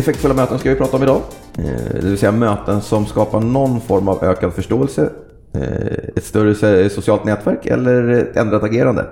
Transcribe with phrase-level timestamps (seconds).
[0.00, 1.20] Effektfulla möten ska vi prata om idag.
[1.58, 1.64] Eh,
[2.00, 5.10] det vill säga möten som skapar någon form av ökad förståelse,
[5.54, 9.06] eh, ett större socialt nätverk eller ett ändrat agerande.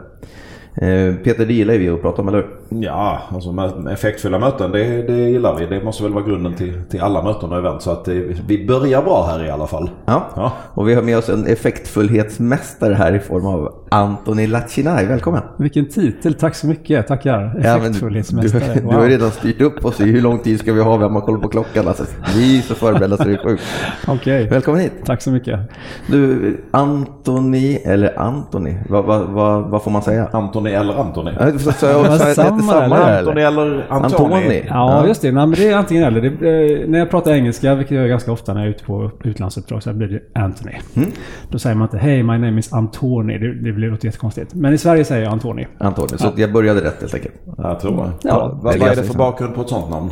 [0.81, 2.83] Eh, Peter, det gillar vi att prata om, eller hur?
[2.83, 3.51] Ja, alltså
[3.91, 5.67] effektfulla möten det, det gillar vi.
[5.67, 7.83] Det måste väl vara grunden till, till alla möten och event.
[7.83, 8.15] Så att det,
[8.47, 9.91] vi börjar bra här i alla fall.
[10.07, 10.27] Ja.
[10.37, 10.53] Ja.
[10.75, 15.07] Och vi har med oss en effektfullhetsmästare här i form av Antoni Lacinai.
[15.07, 15.43] Välkommen!
[15.57, 17.07] Vilken titel, tack så mycket.
[17.07, 17.61] Tackar.
[17.65, 18.81] Ja, men du, Effektfullhetsmästare.
[18.81, 21.15] du har ju redan styrt upp oss i hur lång tid ska vi ha, vem
[21.15, 21.89] har koll på klockan.
[21.89, 22.05] Alltså,
[22.37, 23.63] vi är så förberedda så det är sjukt.
[24.09, 24.93] Okej, Välkommen hit!
[25.05, 25.61] tack så mycket.
[26.07, 30.29] Du, Antoni, eller Antoni, vad, vad, vad, vad får man säga?
[30.33, 31.31] Antoni eller Antoni?
[31.41, 33.19] Ja, Så, så, så, så, var så, samma, eller?
[33.19, 34.35] Antoni eller Antoni?
[34.35, 34.65] Antoni.
[34.69, 35.33] Ja, just det.
[35.33, 36.21] Nej, men det är antingen eller.
[36.21, 38.85] Det, eh, när jag pratar engelska, vilket jag gör ganska ofta när jag är ute
[38.85, 40.73] på utlandsuppdrag, så blir det Anthony.
[40.97, 41.11] Mm.
[41.51, 43.39] Då säger man inte Hej, my name is Antoni.
[43.39, 44.55] Det, det blir låter jättekonstigt.
[44.55, 45.67] Men i Sverige säger jag Antoni.
[45.79, 47.35] Antoni, så jag började rätt helt enkelt.
[47.57, 48.29] Jag tror det.
[48.29, 50.11] Ja, vad, eller vad är det för bakgrund på ett sånt namn?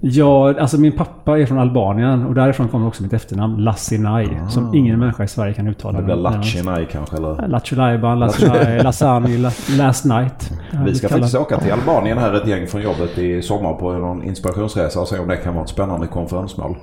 [0.00, 4.28] Ja, alltså min pappa är från Albanien och därifrån kommer också mitt efternamn Lassinai.
[4.50, 5.98] Som ingen människa i Sverige kan uttala.
[5.98, 7.48] Det blir Lachinai kanske eller?
[7.48, 10.50] Lassinai, Lasani, La- Last Night.
[10.86, 14.22] Vi ska faktiskt åka till Albanien här ett gäng från jobbet i sommar på någon
[14.22, 16.76] inspirationsresa och se om det kan vara ett spännande konferensmål.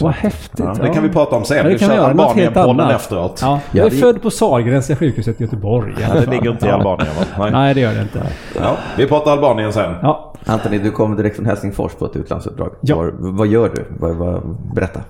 [0.00, 0.58] Vad häftigt.
[0.58, 1.56] Ja, det kan vi prata om sen.
[1.56, 3.38] Ja, det vi kan kör Albanien-podden efteråt.
[3.42, 5.94] Ja, Ja, jag är född på Sahlgrenska sjukhuset i Göteborg.
[6.00, 6.74] i alla Det ligger inte i Ja.
[6.74, 7.24] Albanien va?
[7.38, 7.50] Nej.
[7.50, 8.22] Nej, det gör det inte.
[8.60, 9.94] Ja, vi pratar Albanien sen.
[10.02, 12.70] Ja, Antoni, du kommer direkt från Helsingfors på ett utlandsuppdrag.
[12.80, 12.96] Ja.
[12.96, 13.84] Var, vad gör du?
[13.98, 15.00] Vad, vad, berätta.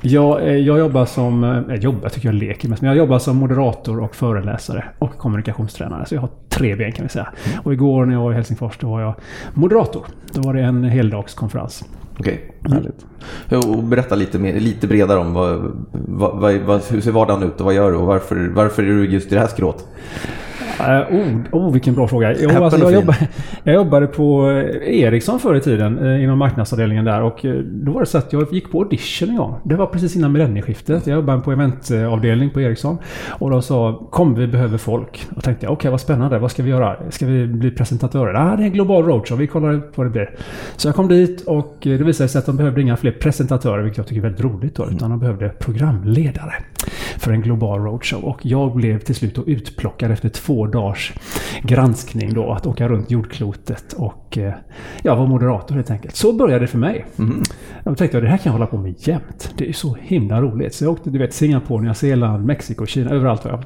[0.00, 1.44] jag, eh, jag jobbar som...
[1.44, 2.82] eh, Jag jobbar, tycker jag leker mest.
[2.82, 6.06] Men jag jobbar som moderator och föreläsare och kommunikationstränare.
[6.06, 7.28] Så jag har tre ben kan vi säga.
[7.64, 9.14] Och igår när jag var i Helsingfors då var jag
[9.54, 10.06] moderator.
[10.32, 11.84] Då var det en heldagskonferens.
[12.18, 13.06] Okej, härligt.
[13.66, 17.64] Och berätta lite, mer, lite bredare om vad, vad, vad, hur ser vardagen ut och
[17.64, 19.84] vad gör du och varför, varför är du just i det här skrået?
[20.80, 22.34] Uh, oh, oh, vilken bra fråga.
[22.38, 23.28] Jo, alltså, jag, jobbade,
[23.62, 27.92] jag jobbade på eh, Ericsson förr i tiden eh, inom marknadsavdelningen där och eh, då
[27.92, 29.54] var det så att jag gick på audition en gång.
[29.64, 31.06] Det var precis innan millennieskiftet.
[31.06, 32.98] Jag jobbade på eventavdelning på Ericsson
[33.28, 35.26] och de sa kom vi behöver folk.
[35.36, 36.96] Och tänkte jag okej vad spännande, vad ska vi göra?
[37.10, 38.34] Ska vi bli presentatörer?
[38.34, 40.30] Ah, det är en global roadshow, vi kollar vad det blir.
[40.76, 43.82] Så jag kom dit och eh, det visade sig att de behövde inga fler presentatörer,
[43.82, 46.54] vilket jag tycker är väldigt roligt då, utan de behövde programledare
[47.18, 48.24] för en global roadshow.
[48.24, 51.12] Och jag blev till slut utplockad efter två dagars
[51.62, 54.54] granskning då, att åka runt jordklotet och eh,
[55.02, 56.16] jag var moderator helt enkelt.
[56.16, 57.06] Så började det för mig.
[57.84, 59.54] Jag tänkte att det här kan jag hålla på med jämt.
[59.56, 60.74] Det är så himla roligt.
[60.74, 63.64] Så jag åkte du vet Singapore, Nya Zeeland, Mexiko, Kina, överallt var jag.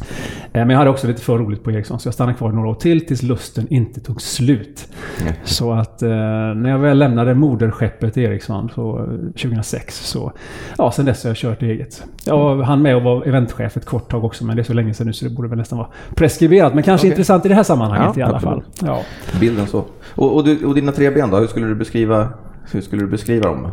[0.00, 0.06] Eh,
[0.52, 2.74] Men jag hade också lite för roligt på Ericsson så jag stannade kvar några år
[2.74, 4.88] till tills lusten inte tog slut.
[5.24, 5.40] Nej.
[5.44, 10.32] Så att eh, när jag väl lämnade moderskeppet Ericsson så, eh, 2006 så...
[10.78, 12.04] Ja, sen dess har jag kört eget.
[12.24, 14.94] Jag hann med att vara eventchef ett kort tag också men det är så länge
[14.94, 16.74] sedan nu så det borde väl nästan vara preskriberat.
[16.74, 17.10] Men kanske Okej.
[17.10, 18.62] intressant i det här sammanhanget Ja, i alla fall.
[18.78, 19.04] absolut.
[19.32, 19.38] Ja.
[19.40, 19.84] Bilden så.
[20.14, 21.36] Och, och, du, och dina tre ben då?
[21.36, 22.28] Hur skulle du beskriva,
[22.72, 23.68] hur skulle du beskriva dem?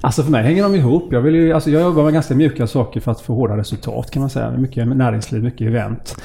[0.00, 1.12] Alltså för mig hänger de ihop.
[1.12, 4.10] Jag, vill ju, alltså jag jobbar med ganska mjuka saker för att få hårda resultat
[4.10, 4.50] kan man säga.
[4.50, 6.16] Mycket näringsliv, mycket event.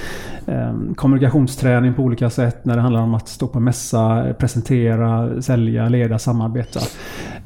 [0.47, 5.89] Ehm, kommunikationsträning på olika sätt när det handlar om att stå på mässa, presentera, sälja,
[5.89, 6.79] leda, samarbeta.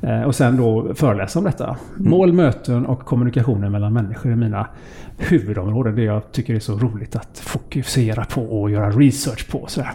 [0.02, 1.78] Ehm, och sen då föreläsa om detta.
[1.98, 4.68] Mål, möten och kommunikationen mellan människor är mina
[5.18, 5.96] huvudområden.
[5.96, 9.66] Det jag tycker är så roligt att fokusera på och göra research på.
[9.68, 9.92] Sådär.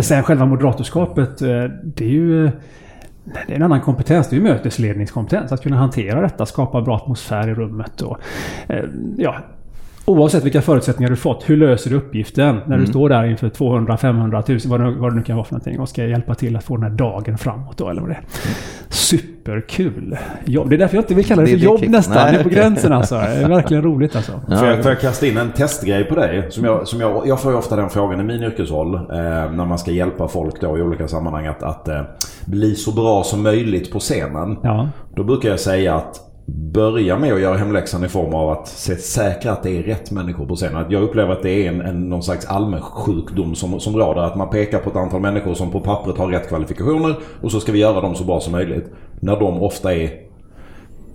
[0.00, 2.50] Sen själva moderatorskapet, eh, det är ju
[3.46, 4.28] det är en annan kompetens.
[4.28, 5.52] Det är mötesledningskompetens.
[5.52, 8.18] Att kunna hantera detta, skapa bra atmosfär i rummet och...
[8.66, 8.84] Eh,
[9.16, 9.36] ja,
[10.08, 13.96] oavsett vilka förutsättningar du fått, hur löser du uppgiften när du står där inför 200,
[13.96, 16.56] 500, 1000, vad det, vad det nu kan vara för någonting och ska hjälpa till
[16.56, 18.24] att få den här dagen framåt då, eller vad det är.
[18.88, 20.16] Superkul!
[20.44, 20.68] Jobb.
[20.70, 21.88] Det är därför jag inte vill kalla det Det för jobb kick.
[21.88, 22.14] nästan.
[22.16, 23.14] Nej, det är på gränsen alltså.
[23.14, 24.32] Det är verkligen roligt alltså.
[24.48, 24.56] Ja.
[24.56, 26.46] Får, jag, får jag kasta in en testgrej på dig?
[26.50, 29.00] Som jag, som jag, jag får ju ofta den frågan i min yrkesroll eh,
[29.52, 32.02] när man ska hjälpa folk då i olika sammanhang att, att eh,
[32.46, 34.56] bli så bra som möjligt på scenen.
[34.62, 34.88] Ja.
[35.16, 38.96] Då brukar jag säga att börja med att göra hemläxan i form av att se
[38.96, 40.76] säkra att det är rätt människor på scenen.
[40.76, 44.22] Att jag upplever att det är en, en, någon slags allmän sjukdom som, som råder.
[44.22, 47.60] Att man pekar på ett antal människor som på pappret har rätt kvalifikationer och så
[47.60, 48.90] ska vi göra dem så bra som möjligt.
[49.20, 50.10] När de ofta är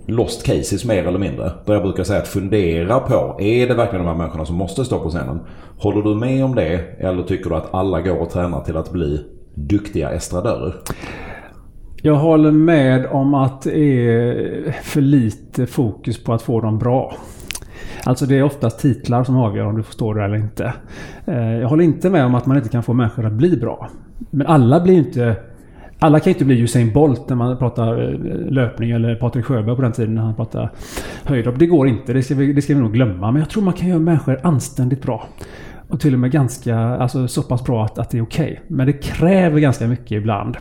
[0.06, 1.52] lost cases mer eller mindre.
[1.66, 4.84] Där jag brukar säga att fundera på, är det verkligen de här människorna som måste
[4.84, 5.40] stå på scenen?
[5.78, 8.92] Håller du med om det eller tycker du att alla går och tränar till att
[8.92, 10.74] bli duktiga estradörer?
[12.06, 17.14] Jag håller med om att det är för lite fokus på att få dem bra.
[18.04, 20.72] Alltså det är oftast titlar som avgör om du får stå där eller inte.
[21.26, 23.88] Eh, jag håller inte med om att man inte kan få människor att bli bra.
[24.30, 25.36] Men alla blir inte...
[25.98, 28.18] Alla kan inte bli Usain Bolt när man pratar eh,
[28.52, 30.70] löpning eller Patrik Sjöberg på den tiden när han pratar
[31.24, 31.58] höjdhopp.
[31.58, 33.30] Det går inte, det ska, vi, det ska vi nog glömma.
[33.30, 35.28] Men jag tror man kan göra människor anständigt bra.
[35.88, 38.60] Och till och med ganska, alltså så pass bra att, att det är okej.
[38.68, 40.56] Men det kräver ganska mycket ibland.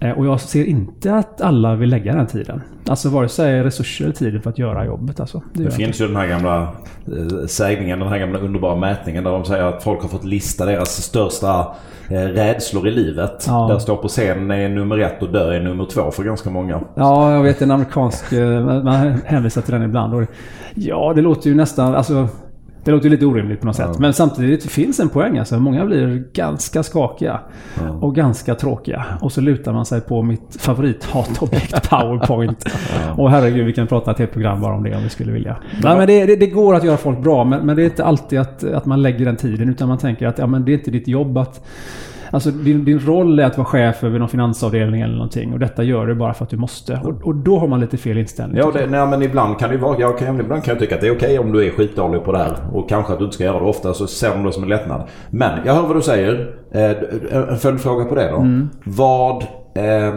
[0.00, 2.62] Eh, och jag ser inte att alla vill lägga den tiden.
[2.88, 5.20] Alltså vare sig resurser eller tid för att göra jobbet.
[5.20, 5.42] Alltså.
[5.52, 9.30] Det, det finns ju den här gamla eh, sägningen, den här gamla underbara mätningen där
[9.30, 11.74] de säger att folk har fått lista deras största
[12.08, 13.44] eh, rädslor i livet.
[13.46, 13.68] Ja.
[13.70, 16.80] Där står på scenen är nummer ett och dö är nummer två för ganska många.
[16.94, 18.32] Ja, jag vet en amerikansk,
[18.84, 20.14] man hänvisar till den ibland.
[20.14, 20.22] Och,
[20.74, 22.28] ja, det låter ju nästan, alltså
[22.86, 23.98] det låter lite orimligt på något sätt.
[23.98, 25.38] Men samtidigt finns en poäng.
[25.38, 27.40] Alltså, många blir ganska skakiga.
[27.74, 27.90] Ja.
[27.90, 29.04] Och ganska tråkiga.
[29.20, 32.64] Och så lutar man sig på mitt favorithatobjekt Powerpoint.
[33.06, 33.22] ja.
[33.22, 35.56] Och herregud, vi kan prata ett helt program bara om det om vi skulle vilja.
[35.82, 37.44] Nej, men det, det, det, går att göra folk bra.
[37.44, 39.68] Men, men, det är inte alltid att, att man lägger den tiden.
[39.68, 41.66] Utan man tänker att ja, men det är inte ditt jobb att
[42.30, 45.52] Alltså din, din roll är att vara chef över någon finansavdelning eller någonting.
[45.52, 47.00] Och detta gör du bara för att du måste.
[47.04, 48.58] Och, och då har man lite fel inställning.
[48.58, 49.98] Ja, det, nej, men ibland kan det vara...
[49.98, 52.32] Jag kan, ibland kan jag tycka att det är okej om du är skitdålig på
[52.32, 52.56] det här.
[52.72, 53.94] Och kanske att du inte ska göra det ofta.
[53.94, 55.02] Så ser man det som en lättnad.
[55.30, 56.54] Men jag hör vad du säger.
[56.72, 58.36] Eh, en följdfråga på det då.
[58.36, 58.68] Mm.
[58.84, 59.44] Vad
[59.76, 60.14] Eh,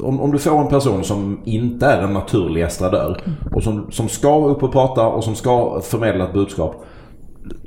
[0.00, 3.20] om, om, du får en person som inte är en naturlig estradör
[3.54, 6.84] och som, som ska upp och prata och som ska förmedla ett budskap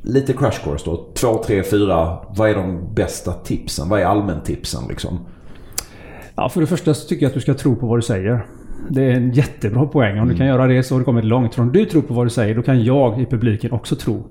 [0.02, 1.06] lite crash course då.
[1.14, 2.18] Två, tre, fyra.
[2.30, 3.90] Vad är de bästa tipsen?
[3.90, 5.20] Vad är allmäntipsen liksom?
[6.36, 8.46] Ja, för det första så tycker jag att du ska tro på vad du säger.
[8.90, 10.12] Det är en jättebra poäng.
[10.12, 10.30] Om mm.
[10.30, 11.56] du kan göra det så har du kommit långt.
[11.56, 14.24] För om du tror på vad du säger, då kan jag i publiken också tro.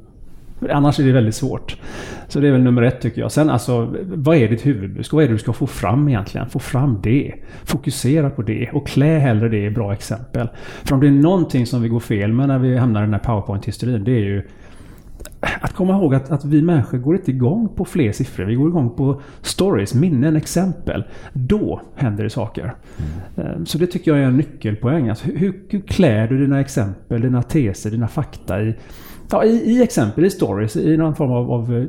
[0.71, 1.77] Annars är det väldigt svårt.
[2.29, 3.33] Så det är väl nummer ett tycker jag.
[3.33, 5.17] Sen alltså, vad är ditt huvudbudskap?
[5.17, 6.51] Vad är det du ska få fram egentligen?
[6.51, 7.35] Få fram det.
[7.65, 10.49] Fokusera på det och klä hellre det i bra exempel.
[10.85, 13.15] För om det är någonting som vi går fel med när vi hamnar i den
[13.15, 14.43] här powerpoint-hysterin, det är ju
[15.61, 18.45] att komma ihåg att, att vi människor går inte igång på fler siffror.
[18.45, 21.05] Vi går igång på stories, minnen, exempel.
[21.33, 22.75] Då händer det saker.
[23.37, 23.67] Mm.
[23.67, 25.09] Så det tycker jag är en nyckelpoäng.
[25.09, 28.75] Alltså, hur, hur klär du dina exempel, dina teser, dina fakta i,
[29.31, 31.85] ja, i, i exempel, i stories, i någon form av, av eh,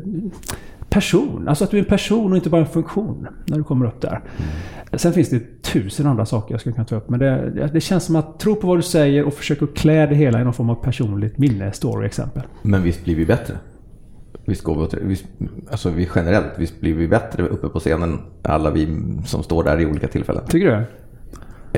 [0.94, 1.48] person.
[1.48, 4.02] Alltså att du är en person och inte bara en funktion när du kommer upp
[4.02, 4.22] där.
[4.38, 5.00] Mm.
[5.00, 7.10] Sen finns det tusen andra saker jag skulle kunna ta upp.
[7.10, 10.16] Men det, det känns som att tro på vad du säger och försöka klä det
[10.16, 12.44] hela i någon form av personligt minne, story, exempel.
[12.62, 13.58] Men visst blir vi bättre?
[14.46, 15.26] Visst går vi, visst,
[15.72, 18.88] alltså vi generellt, visst blir vi bättre uppe på scenen alla vi
[19.26, 20.44] som står där i olika tillfällen?
[20.48, 20.86] Tycker du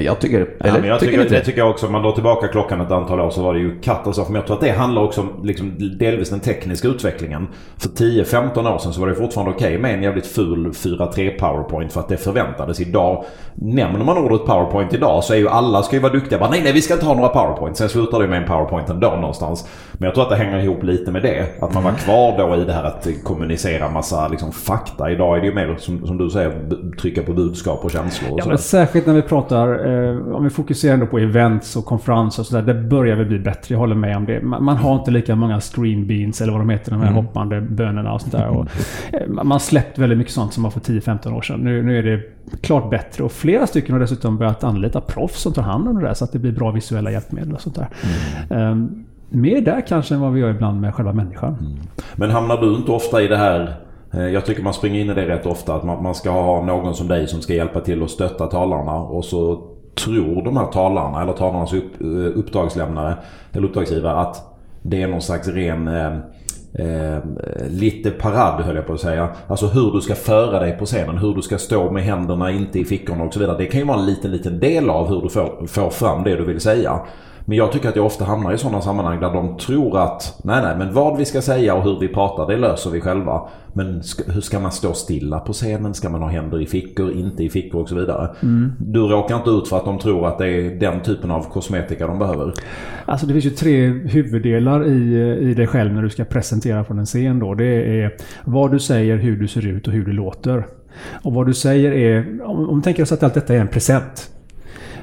[0.04, 1.86] jag tycker, eller, ja, men jag tycker, tycker det tycker jag också.
[1.86, 4.28] Om man drar tillbaka klockan ett antal år så var det ju katastrof.
[4.28, 7.48] Men jag tror att det handlar också om liksom, delvis den tekniska utvecklingen.
[7.78, 11.40] För 10-15 år sedan så var det fortfarande okej okay med en jävligt ful 4-3
[11.40, 12.80] powerpoint för att det förväntades.
[12.80, 13.26] Idag,
[13.56, 16.40] nämner man ordet powerpoint idag så är ju alla ska ju vara duktiga.
[16.40, 17.78] Bara, nej, nej, vi ska inte ha några powerpoint.
[17.78, 19.68] Sen slutar det med en powerpoint ändå någonstans.
[19.94, 21.48] Men jag tror att det hänger ihop lite med det.
[21.62, 25.12] Att man var kvar då i det här att kommunicera massa liksom, fakta.
[25.12, 26.54] Idag är det ju mer som, som du säger,
[27.02, 28.32] trycka på budskap och känslor.
[28.32, 29.85] Och ja, men särskilt när vi pratar
[30.36, 32.74] om vi fokuserar på events och konferenser och sådär.
[32.74, 34.42] Det börjar väl bli bättre, jag håller med om det.
[34.42, 37.26] Man, man har inte lika många stream beans eller vad de heter, de här mm.
[37.26, 38.48] hoppande bönorna och sånt där.
[38.48, 38.68] Och,
[39.14, 41.60] eh, man släppt väldigt mycket sånt som var för 10-15 år sedan.
[41.60, 42.22] Nu, nu är det
[42.62, 46.08] klart bättre och flera stycken har dessutom börjat anlita proffs som tar hand om det
[46.08, 47.88] där så att det blir bra visuella hjälpmedel och sånt där.
[48.50, 48.72] Mm.
[48.72, 51.58] Um, mer där kanske än vad vi gör ibland med själva människan.
[51.60, 51.78] Mm.
[52.16, 53.86] Men hamnar du inte ofta i det här
[54.16, 55.76] Eh, jag tycker man springer in i det rätt ofta.
[55.76, 58.96] Att man, man ska ha någon som dig som ska hjälpa till att stötta talarna.
[58.96, 59.64] Och så
[59.96, 63.18] tror de här talarna eller talarnas upp, eh, uppdragslämnare
[63.52, 66.14] eller uppdragsgivare att det är någon slags ren eh,
[66.74, 67.20] eh,
[67.70, 69.30] lite parad höll jag på att säga.
[69.48, 71.18] Alltså hur du ska föra dig på scenen.
[71.18, 73.58] Hur du ska stå med händerna inte i fickorna och så vidare.
[73.58, 76.36] Det kan ju vara en liten, liten del av hur du får, får fram det
[76.36, 77.00] du vill säga.
[77.46, 80.62] Men jag tycker att jag ofta hamnar i sådana sammanhang där de tror att nej,
[80.62, 83.42] nej, men vad vi ska säga och hur vi pratar det löser vi själva.
[83.74, 85.94] Men ska, hur ska man stå stilla på scenen?
[85.94, 88.30] Ska man ha händer i fickor, inte i fickor och så vidare?
[88.44, 88.72] Mm.
[88.80, 92.08] Du råkar inte ut för att de tror att det är den typen av kosmetika
[92.08, 92.54] de behöver?
[93.06, 97.00] Alltså det finns ju tre huvuddelar i, i dig själv när du ska presentera från
[97.00, 97.54] en scen då.
[97.54, 100.66] Det är vad du säger, hur du ser ut och hur du låter.
[101.24, 104.30] Och vad du säger är, om, om tänker oss att allt detta är en present.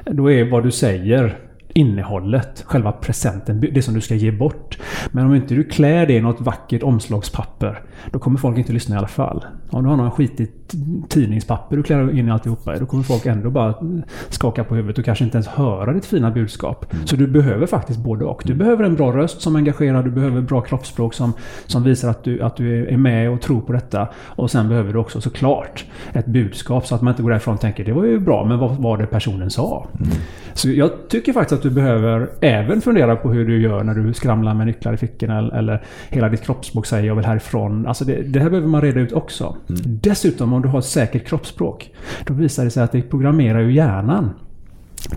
[0.05, 1.37] Då är vad du säger
[1.73, 4.77] innehållet, själva presenten, det som du ska ge bort.
[5.11, 8.95] Men om inte du klär det i något vackert omslagspapper, då kommer folk inte lyssna
[8.95, 9.45] i alla fall.
[9.69, 10.63] Om du har någon skitigt
[11.09, 13.75] tidningspapper du klär in i alltihopa då kommer folk ändå bara
[14.29, 16.93] skaka på huvudet och kanske inte ens höra ditt fina budskap.
[16.93, 17.07] Mm.
[17.07, 18.41] Så du behöver faktiskt både och.
[18.45, 21.33] Du behöver en bra röst som engagerar, du behöver bra kroppsspråk som,
[21.65, 24.07] som visar att du, att du är med och tror på detta.
[24.15, 27.61] Och sen behöver du också såklart ett budskap så att man inte går därifrån och
[27.61, 29.87] tänker det var ju bra, men vad var det personen sa?
[29.99, 30.09] Mm.
[30.53, 34.13] Så jag tycker faktiskt att du behöver även fundera på hur du gör när du
[34.13, 37.87] skramlar med nycklar i fickorna eller hela ditt kroppsspråk säger jag vill härifrån.
[37.87, 39.55] Alltså det, det här behöver man reda ut också.
[39.69, 39.81] Mm.
[39.85, 41.91] Dessutom om du har ett säkert kroppsspråk.
[42.25, 44.29] Då visar det sig att det programmerar ju hjärnan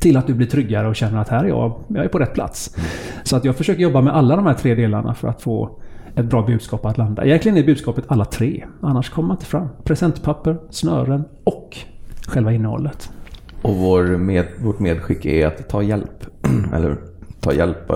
[0.01, 2.35] till att du blir tryggare och känner att här är jag, jag är på rätt
[2.35, 2.77] plats.
[2.77, 2.89] Mm.
[3.23, 5.79] Så att jag försöker jobba med alla de här tre delarna för att få
[6.15, 7.25] ett bra budskap att landa.
[7.25, 8.65] Egentligen är budskapet alla tre.
[8.81, 9.69] Annars kommer man inte fram.
[9.85, 11.77] Presentpapper, snören och
[12.27, 13.11] själva innehållet.
[13.67, 16.27] Och vår med, vårt medskick är att ta hjälp.
[16.75, 17.16] Eller hur?
[17.47, 17.91] Ta hjälp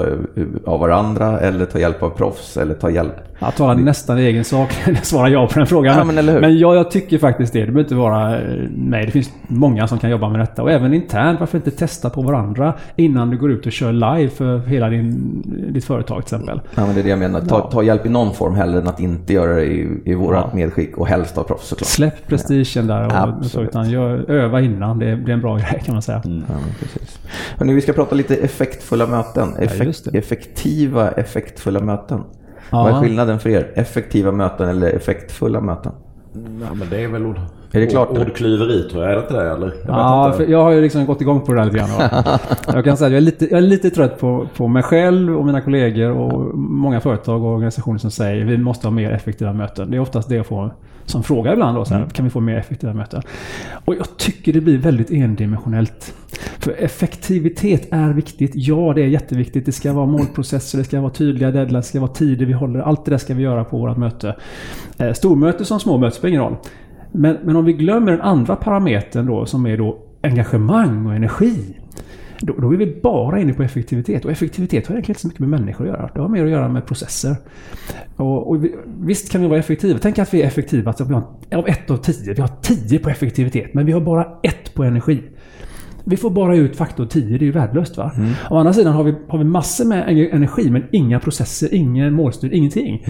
[0.66, 3.14] av varandra eller ta hjälp av proffs eller ta hjälp.
[3.42, 5.98] Att tala nästan egen sak, svarar jag på den frågan.
[5.98, 6.40] Ja, men, eller hur?
[6.40, 7.58] men ja, jag tycker faktiskt det.
[7.60, 9.06] Det behöver inte vara eh, mig.
[9.06, 10.62] Det finns många som kan jobba med detta.
[10.62, 11.40] Och även internt.
[11.40, 15.42] Varför inte testa på varandra innan du går ut och kör live för hela din,
[15.72, 16.60] ditt företag till exempel.
[16.74, 17.40] Ja, men det är det jag menar.
[17.40, 17.70] Ta, Ja.
[17.72, 20.50] ta hjälp i någon form hellre än att inte göra det i, i vårt Ja.
[20.54, 21.88] medskick och helst av proffs såklart.
[21.88, 23.46] Släpp prestigen där och Absolut.
[23.50, 24.98] så, utan gör, öva innan.
[24.98, 26.20] Det är, det är en bra grej kan man säga.
[26.24, 26.44] Ja, men
[26.80, 27.18] precis.
[27.58, 29.39] Hörrni, vi ska prata lite effektfulla möten.
[29.48, 30.18] Effek- just det.
[30.18, 32.20] effektiva, effektfulla möten.
[32.70, 32.82] Ja.
[32.82, 33.70] Vad är skillnaden för er?
[33.74, 35.92] Effektiva möten eller effektfulla möten?
[36.34, 37.40] Ja, men det är väl ord,
[37.72, 38.10] Är det klart?
[38.10, 39.12] ord, ordklyveri tror jag.
[39.12, 39.66] Är det inte det eller?
[39.66, 40.36] Jag Ja, inte.
[40.38, 41.88] för jag har ju liksom gått igång på det där lite grann.
[42.74, 45.38] Jag kan säga att jag är lite, jag är lite trött på, på mig själv
[45.38, 49.52] och mina kollegor och många företag och organisationer som säger vi måste ha mer effektiva
[49.52, 49.90] möten.
[49.90, 50.74] Det är oftast det jag får
[51.10, 53.22] som frågar ibland då, så här, kan vi få mer effektiva möten?
[53.84, 56.14] Och jag tycker det blir väldigt endimensionellt.
[56.58, 58.52] För effektivitet är viktigt.
[58.54, 59.66] Ja, det är jätteviktigt.
[59.66, 62.80] Det ska vara målprocesser, det ska vara tydliga deadlines, det ska vara tider vi håller.
[62.80, 64.36] Allt det där ska vi göra på vårt möte.
[64.98, 66.56] Eh, Stormöte som småmöte spelar ingen roll.
[67.12, 71.79] Men, men om vi glömmer den andra parametern då som är då engagemang och energi.
[72.40, 74.24] Då, då är vi bara inne på effektivitet.
[74.24, 76.10] Och effektivitet har egentligen inte så mycket med människor att göra.
[76.14, 77.36] Det har mer att göra med processer.
[78.16, 79.98] Och, och vi, visst kan vi vara effektiva.
[80.02, 80.90] Tänk att vi är effektiva.
[80.90, 81.22] Alltså vi har,
[81.54, 82.34] av ett av tio.
[82.34, 83.74] Vi har tio på effektivitet.
[83.74, 85.22] Men vi har bara ett på energi.
[86.10, 88.12] Vi får bara ut faktor 10, det är ju värdelöst va?
[88.50, 92.14] Å andra sidan har vi, har vi massor med en- energi men inga processer, ingen
[92.14, 93.04] målstyrd, ingenting.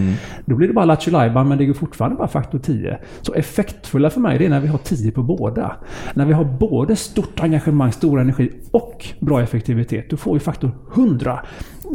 [0.45, 1.11] Då blir det bara lattjo
[1.43, 2.97] men det går fortfarande bara faktor 10.
[3.21, 5.75] Så effektfulla för mig det är när vi har 10 på båda.
[6.13, 10.09] När vi har både stort engagemang, stor energi och bra effektivitet.
[10.09, 11.39] Då får vi faktor 100.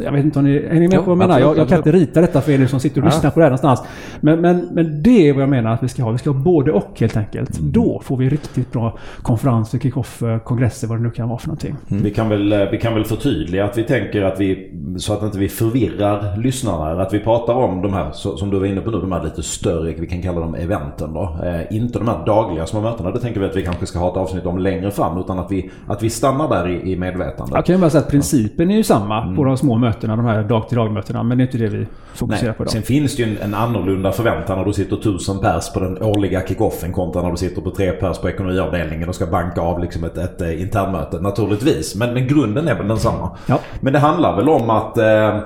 [0.03, 1.33] Jag vet inte om ni är ni med Jo, på vad jag menar?
[1.33, 3.45] absolut, Jag, jag kan inte rita detta för er som sitter och lyssnar på det
[3.45, 3.83] här någonstans.
[4.19, 6.11] Men, men, men det är vad jag menar att vi ska ha.
[6.11, 7.59] Vi ska ha både och helt enkelt.
[7.59, 11.75] Då får vi riktigt bra konferenser, kickoffer, kongresser, vad det nu kan vara för någonting.
[11.87, 15.23] Vi, kan väl, eh, vi kan väl förtydliga att vi tänker att vi, så att
[15.23, 17.01] inte vi förvirrar lyssnarna.
[17.01, 19.43] Att vi pratar om de här, som du var inne på nu, de här lite
[19.43, 21.37] större, vi kan kalla dem eventen då.
[21.43, 24.11] Eh, inte de här dagliga små mötena, det tänker vi att vi kanske ska ha
[24.11, 25.17] ett avsnitt om längre fram.
[25.19, 27.55] Utan att vi, att vi stannar där i, i medvetandet.
[27.55, 30.25] Jag kan ju bara säga att principen är ju samma på de små mötena, de
[30.25, 31.23] här dag-till-dag-mötena.
[31.23, 32.71] Men det är inte det vi fokuserar på idag.
[32.71, 36.03] Sen finns det ju en, en annorlunda förväntan när du sitter tusen pers på den
[36.03, 39.79] årliga kickoffen kontra när du sitter på tre pers på ekonomiavdelningen och ska banka av
[39.79, 41.19] liksom ett, ett, eh, internmöte.
[41.19, 41.95] Naturligtvis.
[41.95, 43.37] Men, men grunden är väl densamma.
[43.45, 43.59] Ja.
[43.79, 45.41] Men det handlar väl om att eh, eh,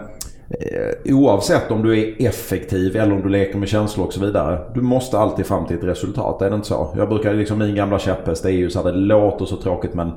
[1.05, 4.59] oavsett om du är effektiv eller om du leker med känslor och så vidare.
[4.73, 6.41] Du måste alltid fram till ett resultat.
[6.41, 6.93] Är det inte så?
[6.97, 9.93] Jag brukar liksom min gamla käpphäst det är ju så här det låter så tråkigt
[9.93, 10.11] men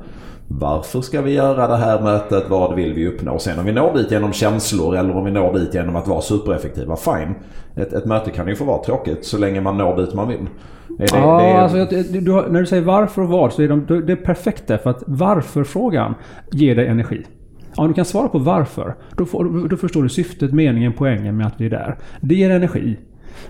[0.49, 2.45] varför ska vi göra det här mötet?
[2.49, 3.39] Vad vill vi uppnå?
[3.39, 6.21] Sen om vi når dit genom känslor eller om vi når dit genom att vara
[6.21, 6.97] supereffektiva.
[6.97, 7.35] Fine.
[7.77, 10.47] Ett, ett möte kan ju få vara tråkigt så länge man når dit man vill.
[10.99, 13.87] Det, ja, det är, alltså, du, när du säger varför och vad så är de,
[14.07, 14.79] det är perfekt där.
[14.79, 16.15] För att varför-frågan
[16.51, 17.27] ger dig energi.
[17.77, 21.47] Om du kan svara på varför, då, får, då förstår du syftet, meningen, poängen med
[21.47, 21.97] att vi är där.
[22.21, 22.99] Det ger energi.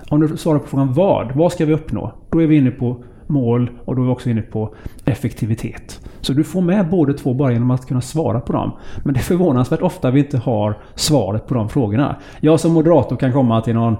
[0.08, 2.12] Om du svarar på frågan vad, vad ska vi uppnå?
[2.30, 4.74] Då är vi inne på mål och då är vi också inne på
[5.04, 6.03] effektivitet.
[6.24, 8.72] Så du får med båda två bara genom att kunna svara på dem.
[9.04, 12.16] Men det är förvånansvärt ofta vi inte har svaret på de frågorna.
[12.40, 13.96] Jag som moderator kan komma till någon...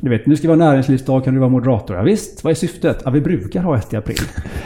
[0.00, 1.96] Du vet, nu ska vi ha näringslivsdag, kan du vara moderator?
[1.96, 3.02] Ja, visst, vad är syftet?
[3.04, 4.16] Ja, vi brukar ha ett i april.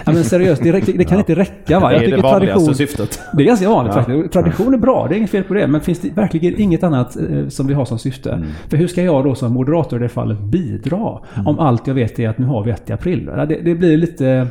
[0.05, 1.89] Ja, men seriöst, det, det kan inte räcka va?
[1.91, 3.21] Det är Jag det vanligaste tradition, syftet.
[3.33, 4.33] det är ganska vanligt faktiskt.
[4.33, 5.67] Tradition är bra, det är inget fel på det.
[5.67, 8.45] Men finns det verkligen inget annat eh, som vi har som syfte?
[8.69, 11.19] För hur ska jag då som moderator i det fallet bidra?
[11.47, 13.31] Om allt jag vet är att nu har vi ett i april.
[13.37, 14.47] Ja, Det, det blir lite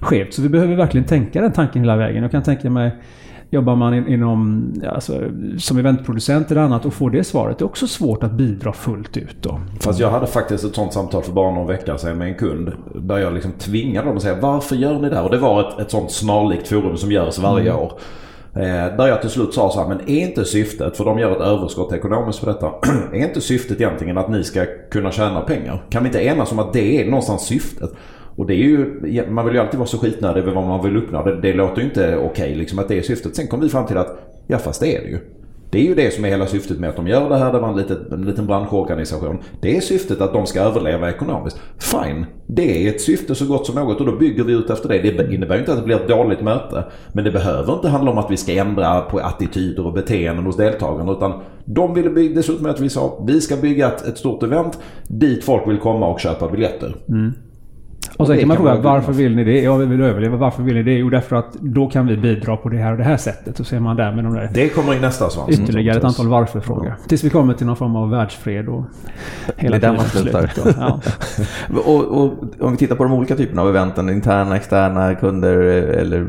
[0.00, 0.34] skevt.
[0.34, 2.22] Så vi behöver verkligen tänka den tanken hela vägen.
[2.22, 2.92] Jag kan tänka mig
[3.50, 5.22] Jobbar man in, inom, alltså,
[5.58, 9.16] som eventproducent eller annat och får det svaret, det är också svårt att bidra fullt
[9.16, 9.60] ut då.
[9.80, 12.72] Fast jag hade faktiskt ett sånt samtal för bara någon vecka sedan med en kund.
[12.94, 15.24] Där jag liksom tvingade dem att säga varför gör ni det här?
[15.24, 17.92] Och det var ett, ett sånt snarlikt forum som görs varje år.
[18.54, 21.32] Eh, där jag till slut sa så här, men är inte syftet, för de gör
[21.32, 22.66] ett överskott ekonomiskt på detta.
[23.12, 25.82] är inte syftet egentligen att ni ska kunna tjäna pengar?
[25.90, 27.90] Kan vi inte enas om att det är någonstans syftet?
[28.38, 30.96] Och det är ju, man vill ju alltid vara så skitnödig över vad man vill
[30.96, 31.24] uppnå.
[31.24, 33.36] Det, det låter ju inte okej liksom att det är syftet.
[33.36, 35.18] Sen kom vi fram till att, ja fast det är det ju.
[35.70, 37.52] Det är ju det som är hela syftet med att de gör det här.
[37.52, 39.38] Det var en liten, en liten branschorganisation.
[39.60, 41.60] Det är syftet att de ska överleva ekonomiskt.
[41.78, 42.26] Fine.
[42.46, 44.98] Det är ett syfte så gott som något och då bygger vi ut efter det.
[44.98, 46.84] Det innebär ju inte att det blir ett dåligt möte.
[47.12, 50.56] Men det behöver inte handla om att vi ska ändra på attityder och beteenden hos
[50.56, 51.12] deltagarna.
[51.12, 51.32] Utan
[51.64, 54.78] de ville bygga, dessutom att vi sa vi ska bygga ett, ett stort event
[55.08, 56.96] dit folk vill komma och köpa biljetter.
[57.08, 57.32] Mm.
[58.16, 59.60] Och sen kan man fråga varför vill ni det?
[59.62, 60.36] Ja, vi vill överleva.
[60.36, 60.92] Varför vill ni det?
[60.92, 63.60] Jo, därför att då kan vi bidra på det här och det här sättet.
[63.60, 65.50] Och så är man där med de där Det kommer i nästa svans.
[65.50, 66.94] ytterligare ett antal varför-frågor.
[67.08, 68.84] Tills vi kommer till någon form av världsfred och
[69.56, 70.52] hela Det är där man slutar.
[70.78, 71.00] Ja.
[71.84, 76.00] Och, och om vi tittar på de olika typerna av eventen, interna, externa, kunder eh,
[76.02, 76.26] eller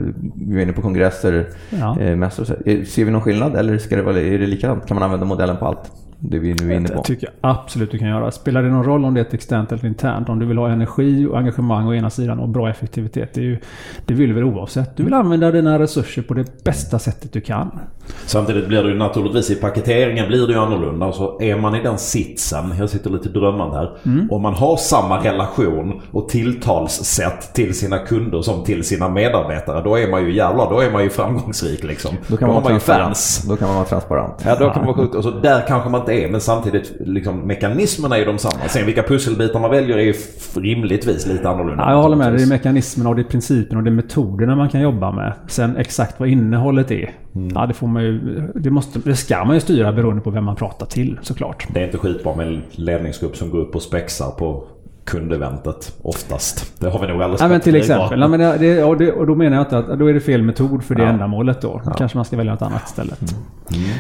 [0.49, 1.99] vi är inne på kongresser, Ja.
[1.99, 2.45] eh, mässor.
[2.65, 4.85] Eh, Ser vi någon skillnad eller ska det vara, är det likadant?
[4.87, 5.91] Kan man använda modellen på allt?
[6.21, 6.95] Det vi nu är inne på.
[6.95, 8.31] Det tycker jag absolut du kan göra.
[8.31, 10.29] Spelar det någon roll om det är ett externt eller internt?
[10.29, 13.33] Om du vill ha energi och engagemang å ena sidan och bra effektivitet.
[13.33, 13.57] Det, är ju,
[14.05, 14.97] det vill du väl oavsett.
[14.97, 17.79] Du vill använda dina resurser på det bästa sättet du kan.
[18.25, 21.11] Samtidigt blir det ju naturligtvis i paketeringen blir det ju annorlunda.
[21.11, 23.97] Så är man i den sitsen, jag sitter lite drömmande här.
[24.05, 24.31] Mm.
[24.31, 29.83] Om man har samma relation och tilltalssätt till sina kunder som till sina medarbetare.
[29.83, 32.15] Då är man ju jävlar, då är man ju framgångsrik liksom.
[32.27, 33.07] Då kan man, har vara man ju transparent.
[33.07, 33.43] fans.
[33.49, 34.43] Då kan man vara transparent.
[34.45, 35.15] Ja, då kan man vara sjukt.
[35.15, 36.31] Och så där kanske man inte är.
[36.31, 38.67] Men samtidigt, liksom, mekanismerna är ju de samma.
[38.67, 40.13] Sen vilka pusselbitar man väljer är ju
[40.55, 41.83] rimligtvis lite annorlunda.
[41.83, 42.33] Ja, jag håller med.
[42.33, 45.33] Det är mekanismerna och det är principerna och det är metoderna man kan jobba med.
[45.47, 47.11] Sen exakt vad innehållet är.
[47.55, 48.19] Ja, det får man ju...
[48.55, 51.67] Det, måste, det ska man ju styra beroende på vem man pratar till såklart.
[51.73, 54.63] Det är inte skitbra med en ledningsgrupp som går upp och spexar på
[55.09, 56.79] kundeventet oftast.
[56.79, 58.19] Det har vi nog alldeles Ja, men till exempel.
[58.19, 60.43] Ja, men det, och, det, och då menar jag inte att då är det fel
[60.43, 61.09] metod för det Ja.
[61.09, 61.81] ändamålet då.
[61.97, 63.21] Kanske man ska välja något annat istället.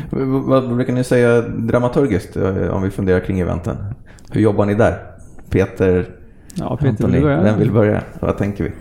[0.09, 3.77] V- Vad brukar ni säga dramaturgiskt eh, om vi funderar kring eventen?
[4.31, 4.97] Hur jobbar ni där?
[5.49, 6.05] Peter,
[6.55, 7.41] Ja, Peter, Antoni, vill börja?
[7.41, 8.01] vem vill börja?
[8.19, 8.71] Vad tänker vi?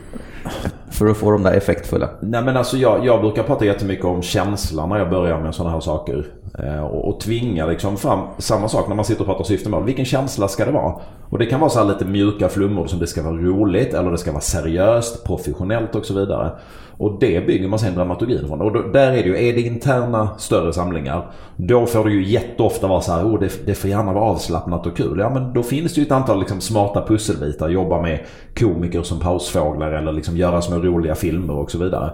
[0.91, 2.09] För att få de där effektfulla.
[2.21, 5.73] Nej men alltså jag, jag brukar prata jättemycket om känslan när jag börjar med sådana
[5.75, 6.27] här saker.
[6.59, 9.85] Eh, och, och tvinga liksom fram samma sak när man sitter och pratar syftemål.
[9.85, 10.95] Vilken känsla ska det vara?
[11.31, 14.11] Och det kan vara så här lite mjuka flummor som det ska vara roligt eller
[14.11, 16.51] det ska vara seriöst, professionellt och så vidare.
[16.99, 18.61] Och det bygger man sen dramaturgin från.
[18.61, 22.25] Och då, där är det ju, är det interna större samlingar, då får det ju
[22.25, 25.19] jätteofta vara så här, oh, det, det får gärna vara avslappnat och kul.
[25.19, 28.19] Ja men då finns det ju ett antal liksom, smarta pusselbitar, jobba med
[28.59, 32.11] komiker som pausfåglar eller liksom göra små roliga filmer och så vidare.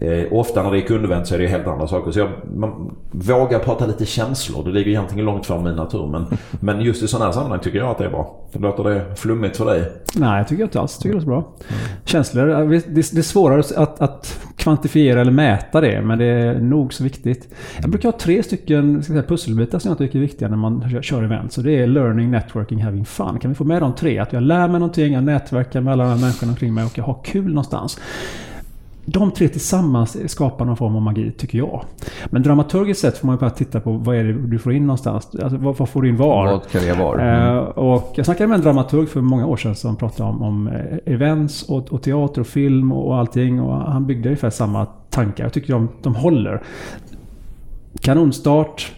[0.00, 2.10] Eh, ofta när det är kundevent så är det helt andra saker.
[2.10, 4.64] Så jag man vågar prata lite känslor.
[4.64, 6.06] Det ligger egentligen långt från min natur.
[6.06, 6.26] Men,
[6.60, 8.48] men just i sådana här sammanhang tycker jag att det är bra.
[8.52, 9.92] Låter det flummigt för dig?
[10.14, 10.94] Nej, jag tycker inte alls.
[10.96, 11.52] Jag tycker det är bra.
[12.04, 16.24] Känslor, ja, visst, det, det är svårare att, att kvantifiera eller mäta det, men det
[16.24, 17.54] är nog så viktigt.
[17.80, 21.02] Jag brukar ha tre stycken ska säga, pusselbitar som jag tycker är viktiga när man
[21.02, 21.52] kör event.
[21.52, 23.38] Så det är learning, networking, having fun.
[23.38, 24.18] Kan vi få med de tre?
[24.18, 26.98] Att jag lär mig någonting, jag nätverkar med alla de här människorna omkring mig och
[26.98, 28.00] jag har kul någonstans.
[29.10, 31.84] De tre tillsammans skapar någon form av magi, tycker jag.
[32.26, 34.86] Men dramaturgiskt sett får man ju bara titta på vad är det du får in
[34.86, 35.28] någonstans.
[35.42, 36.46] Alltså, vad, vad får du in var?
[36.46, 37.22] Vad kan jag vara?
[37.36, 37.64] Eh, Mm.
[37.64, 41.14] och jag snackade med en dramaturg för många år sedan som pratade om, om eh,
[41.14, 43.60] events och, och teater och film och allting.
[43.60, 45.44] Och han byggde ungefär samma tankar.
[45.44, 46.62] Jag tycker de, de håller.
[48.00, 48.92] Kanonstart.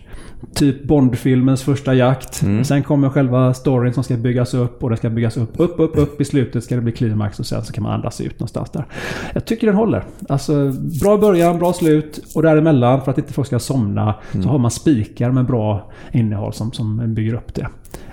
[0.54, 2.42] Typ Bondfilmens första jakt.
[2.42, 2.64] Mm.
[2.64, 5.98] Sen kommer själva storyn som ska byggas upp och den ska byggas upp, upp, upp,
[5.98, 6.20] upp.
[6.20, 8.84] I slutet ska det bli klimax och sen så kan man andas ut någonstans där.
[9.34, 10.04] Jag tycker den håller.
[10.28, 10.72] Alltså,
[11.02, 14.70] bra början, bra slut och däremellan för att inte folk ska somna så har man
[14.70, 17.66] spikar med bra innehåll som, som bygger upp det.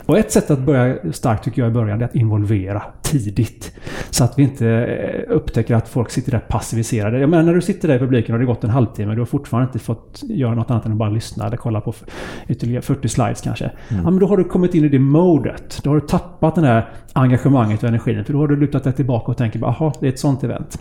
[0.08, 3.72] Och ett sätt att börja starkt tycker jag i början är att involvera tidigt.
[4.10, 7.20] Så att vi inte eh, upptäcker att folk sitter där passiviserade.
[7.20, 9.15] Jag menar när du sitter där i publiken och det har gått en halvtimme och
[9.15, 11.93] du har fortfarande inte fått göra något annat än att bara lyssna eller kolla på
[12.48, 13.72] ytterligare 40 slides kanske.
[13.89, 15.80] Ja men då har du kommit in i det modet.
[15.84, 18.26] Då har du tappat det här engagemanget och energin.
[18.26, 20.43] För då har du lutat dig tillbaka och tänker bara, jaha, det är ett sånt
[20.43, 20.80] event.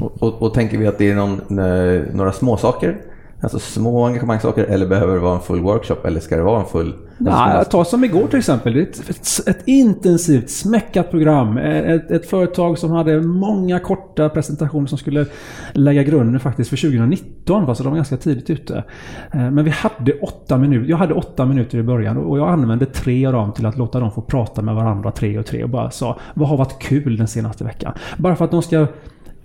[0.00, 2.96] Och, och, och tänker vi att det är någon, eh, några små saker
[3.40, 6.66] Alltså små engagemangssaker eller behöver det vara en full workshop eller ska det vara en
[6.66, 6.94] full?
[7.18, 8.72] Nej, ta som igår till exempel.
[8.72, 11.58] Det är ett, ett, ett intensivt, smäckat program.
[11.58, 15.26] Ett, ett företag som hade många korta presentationer som skulle
[15.72, 17.66] lägga grunden faktiskt för 2019.
[17.66, 17.74] Va?
[17.74, 18.84] Så de var ganska tidigt ute.
[19.32, 20.90] Eh, Men vi hade åtta minuter.
[20.90, 24.00] Jag hade åtta minuter i början och jag använde tre av dem till att låta
[24.00, 27.16] dem få prata med varandra tre och tre och bara sa vad har varit kul
[27.16, 27.92] den senaste veckan?
[28.16, 28.86] Bara för att de ska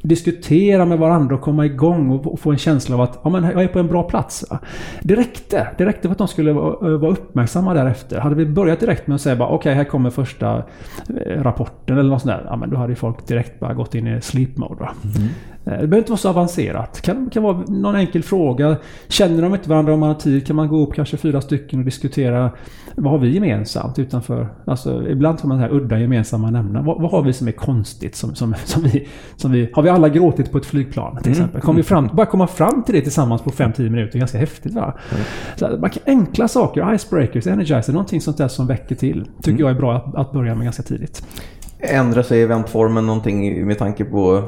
[0.03, 3.63] diskutera med varandra och komma igång och få en känsla av att ja, men jag
[3.63, 4.45] är på en bra plats.
[5.01, 5.67] Det räckte.
[5.77, 8.19] Det räckte för att de skulle eh, vara uppmärksamma därefter.
[8.19, 10.63] Hade vi börjat direkt med att säga bara okej, här kommer första
[11.25, 12.45] eh, rapporten eller något sånt där.
[12.49, 14.79] Ja, men då hade folk direkt bara gått in i sleep mode.
[14.79, 14.91] Va?
[15.15, 15.29] Mm.
[15.65, 16.93] Eh, Det behöver inte vara så avancerat.
[16.93, 18.77] Det kan, kan vara någon enkel fråga.
[19.07, 21.79] Känner de inte varandra om man har tid kan man gå upp kanske fyra stycken
[21.79, 22.51] och diskutera
[22.95, 24.47] vad har vi gemensamt utanför?
[24.65, 26.83] Alltså, ibland får man så här udda gemensamma nämnare.
[26.83, 28.15] Vad, vad har vi som är konstigt?
[28.15, 31.61] Som, som, som vi, som vi, har vi alla gråtit på ett flygplan till exempel?
[31.61, 34.73] Kommer vi fram, bara komma fram till det tillsammans på 5-10 minuter är ganska häftigt
[34.73, 34.93] va?
[35.55, 39.27] Så att man kan, enkla saker, icebreakers, energizer, någonting sånt där som väcker till.
[39.41, 41.25] Tycker jag är bra att, att börja med ganska tidigt.
[41.79, 44.43] Ändrar sig eventformen någonting med tanke på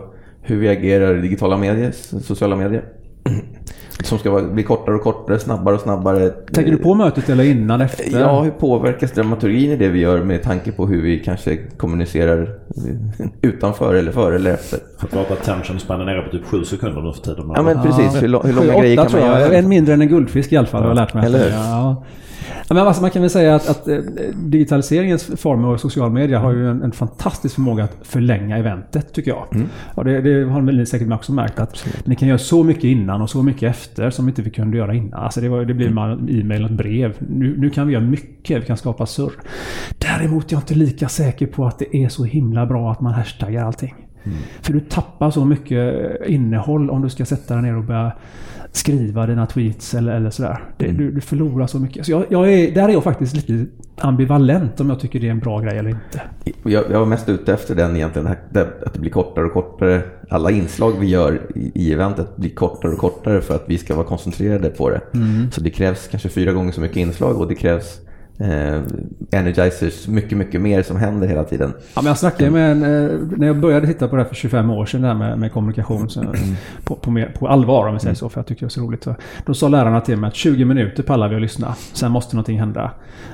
[0.46, 2.84] hur vi agerar i digitala medier, sociala medier?
[4.04, 6.30] som ska bli kortare och kortare, snabbare och snabbare.
[6.30, 8.20] Tänker du på mötet eller innan, efter?
[8.20, 12.50] Ja, hur påverkas dramaturgin i det vi gör med tanke på hur vi kanske kommunicerar
[13.42, 14.80] utanför eller före eller efter?
[15.02, 17.52] Jag tror att attention span är nere på typ sju sekunder nu för tiden.
[17.56, 18.24] Ja, men precis.
[18.24, 19.54] Hur, lång- hur långa Sju, grejer åtta kan man göra?
[19.54, 21.26] En mindre än en guldfisk i alla fall har jag lärt mig.
[21.26, 21.50] Eller hur?
[21.52, 22.04] Ja.
[22.68, 23.98] Ja, Men alltså man kan väl säga att, att eh,
[24.34, 29.32] digitaliseringens former och social media har ju en, en fantastisk förmåga att förlänga eventet tycker
[29.32, 29.56] jag.
[29.56, 29.68] Mm.
[29.96, 33.22] Och det, det har ni säkert också märkt att ni kan göra så mycket innan
[33.22, 35.24] och så mycket efter som inte vi kunde göra innan.
[35.24, 37.16] Alltså det, var, det blir man e-mail och ett brev.
[37.20, 39.34] Nu, nu kan vi göra mycket, vi kan skapa surr.
[39.98, 43.14] Däremot är jag inte lika säker på att det är så himla bra att man
[43.14, 43.96] hashtaggar allting.
[44.62, 45.94] För du tappar så mycket
[46.28, 48.12] innehåll om du ska sätta dig ner och börja
[48.78, 50.64] skriva dina tweets eller, eller sådär.
[50.78, 52.06] Det, du, du förlorar så mycket.
[52.06, 53.66] Så jag, jag är, där är jag faktiskt lite
[53.98, 56.22] ambivalent om jag tycker det är en bra grej eller inte.
[56.64, 60.02] Jag, jag var mest ute efter den egentligen, att det blir kortare och kortare.
[60.30, 63.96] Alla inslag vi gör i, i eventet blir kortare och kortare för att vi ska
[63.96, 65.02] vara koncentrerade på det.
[65.52, 68.00] Så det krävs kanske fyra gånger så mycket inslag och det krävs
[68.40, 68.82] eh,
[69.32, 71.74] energizers, mycket, mycket mer som händer hela tiden.
[71.94, 74.36] Ja, men jag snackade med en, eh, när jag började titta på det här för
[74.36, 76.34] 25 år sedan, det här med, med kommunikation så,
[76.84, 78.82] på, på, mer, på allvar om vi säger så, för jag tycker det är så
[78.82, 79.04] roligt.
[79.04, 82.36] Så, då sa lärarna till mig att 20 minuter pallar vi att lyssna, sen måste
[82.36, 82.92] någonting hända.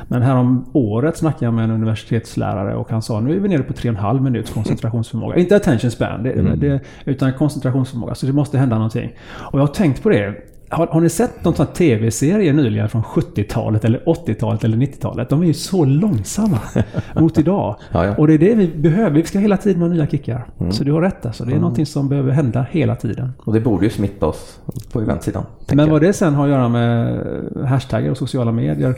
[0.08, 3.50] Men här om året snackade jag med en universitetslärare och han sa nu är vi
[3.50, 5.36] nere på 3,5 minuts koncentrationsförmåga.
[5.36, 8.16] Inte attention span, det, det, utan koncentrationsförmåga.
[8.16, 9.16] Så det måste hända någonting.
[9.30, 10.51] Och jag har tänkt på det.
[10.72, 15.30] Har, har ni sett någon sån tv-serie nyligen från 70-talet eller 80-talet eller 90-talet?
[15.30, 16.60] De är ju så långsamma
[17.16, 17.76] mot idag.
[17.92, 18.16] Ja, ja.
[18.16, 19.12] Och det är det vi behöver.
[19.12, 20.46] Vi ska hela tiden ha nya kickar.
[20.72, 21.46] Så du har rätt alltså.
[21.46, 23.34] Det är någonting som behöver hända hela tiden.
[23.40, 24.60] Och det borde ju smitta oss
[24.92, 25.44] på eventsidan.
[25.68, 25.88] Men jag.
[25.88, 27.24] vad det sen har att göra med
[27.66, 28.96] hashtaggar och sociala medier.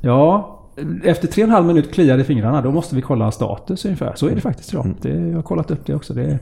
[0.00, 0.59] Ja,
[1.04, 4.12] efter tre och en halv minut kliar i fingrarna, då måste vi kolla status ungefär.
[4.16, 4.94] Så är det faktiskt idag.
[5.02, 6.14] Det, jag har kollat upp det också.
[6.14, 6.38] Det,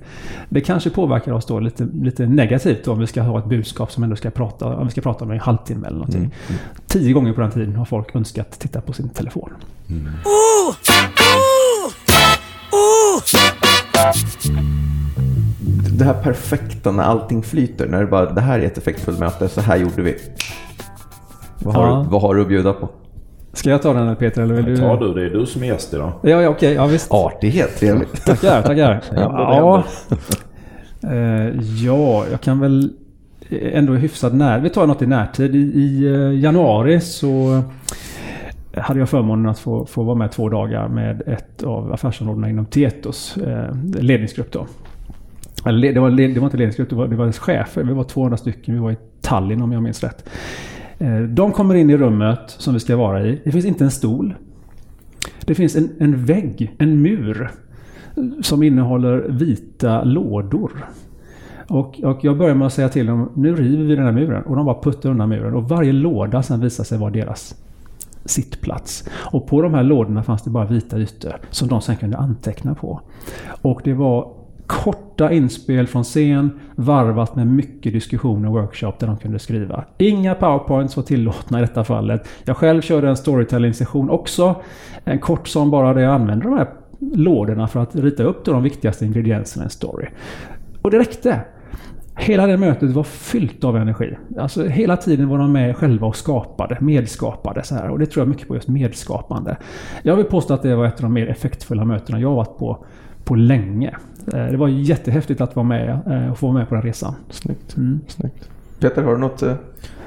[0.48, 3.92] det kanske påverkar oss då lite, lite negativt då, om vi ska ha ett budskap
[3.92, 6.34] som ändå ska prata, om vi ska prata om en halvtimme eller någonting.
[6.86, 9.50] Tio gånger på den tiden har folk önskat titta på sin telefon.
[15.98, 19.48] Det här perfekta när allting flyter, när det bara det här är ett effektfullt möte,
[19.48, 20.16] så här gjorde vi.
[21.58, 22.06] Vad har, Ja.
[22.10, 22.88] vad har du att bjuda på?
[23.58, 24.42] Ska jag ta den eller Peter?
[24.42, 24.76] Eller vill du?
[24.76, 26.12] Ta du, det är du som är gäst idag.
[26.22, 26.72] Ja, ja okej.
[26.74, 27.12] Ja, visst.
[27.12, 28.24] Artighet, trevligt.
[28.26, 29.02] Tackar, tackar.
[29.16, 29.20] Ja,
[29.56, 29.84] ja,
[31.02, 32.90] Eh, ja, jag kan väl
[33.50, 34.60] ändå hyfsat när.
[34.60, 35.54] Vi tar något i närtid.
[35.54, 37.62] I, i eh, januari så
[38.76, 42.66] hade jag förmånen att få, få vara med två dagar med ett av affärsområdena inom
[42.66, 44.52] Tietos eh, ledningsgrupp.
[44.52, 44.66] Då.
[45.66, 47.82] Eller, le- det, var, det var inte ledningsgrupp, det var, det var chefer.
[47.82, 48.74] Vi var 200 stycken.
[48.74, 50.30] Vi var i Tallinn om jag minns rätt.
[50.98, 53.40] Eh, de kommer in i rummet som vi ska vara i.
[53.44, 54.34] Det finns inte en stol.
[55.40, 57.50] Det finns en, en vägg, en mur
[58.42, 60.88] som innehåller vita lådor.
[61.68, 64.42] Och, och jag börjar med att säga till dem, nu river vi den här muren.
[64.42, 65.54] Och de bara puttar undan muren.
[65.54, 67.54] Och varje låda sen visar sig vara deras
[68.24, 69.08] sittplats.
[69.32, 72.74] Och på de här lådorna fanns det bara vita ytor som de sen kunde anteckna
[72.74, 73.00] på.
[73.62, 74.32] Och det var
[74.68, 79.84] korta inspel från scen varvat med mycket diskussion och workshop där de kunde skriva.
[79.98, 82.28] Inga powerpoints var tillåtna i detta fallet.
[82.44, 84.62] Jag själv körde en storytelling-session också.
[85.04, 86.68] En kort som bara där jag använde de här
[87.00, 90.06] lådorna för att rita upp de viktigaste ingredienserna i en story.
[90.82, 91.40] Och det räckte.
[92.16, 94.16] Hela det mötet var fyllt av energi.
[94.38, 97.90] Alltså hela tiden var de med själva och skapade, medskapade så här.
[97.90, 99.56] Och det tror jag mycket på just medskapande.
[100.02, 102.84] Jag vill påstå att det var ett av de mer effektfulla mötena jag varit på
[103.28, 103.96] på länge.
[104.34, 107.14] Eh, Det var jättehäftigt att vara med eh, och få vara med på den resan.
[107.30, 107.76] Snyggt.
[107.76, 108.00] Mm.
[108.08, 108.48] Snyggt.
[108.80, 109.42] Peter, har du något?
[109.42, 109.52] eh?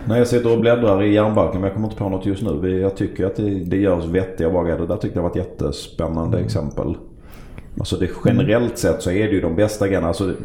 [0.06, 2.60] När jag sitter och bläddrar i järnbalken men jag kommer inte på något just nu.
[2.62, 4.78] Vi- Jag tycker att det, det görs vettiga bagare.
[4.78, 6.96] Det där tyckte jag var ett jättespännande exempel.
[7.80, 10.08] Alltså det, generellt sett så är det ju de bästa grejerna.
[10.08, 10.36] Alltså, det-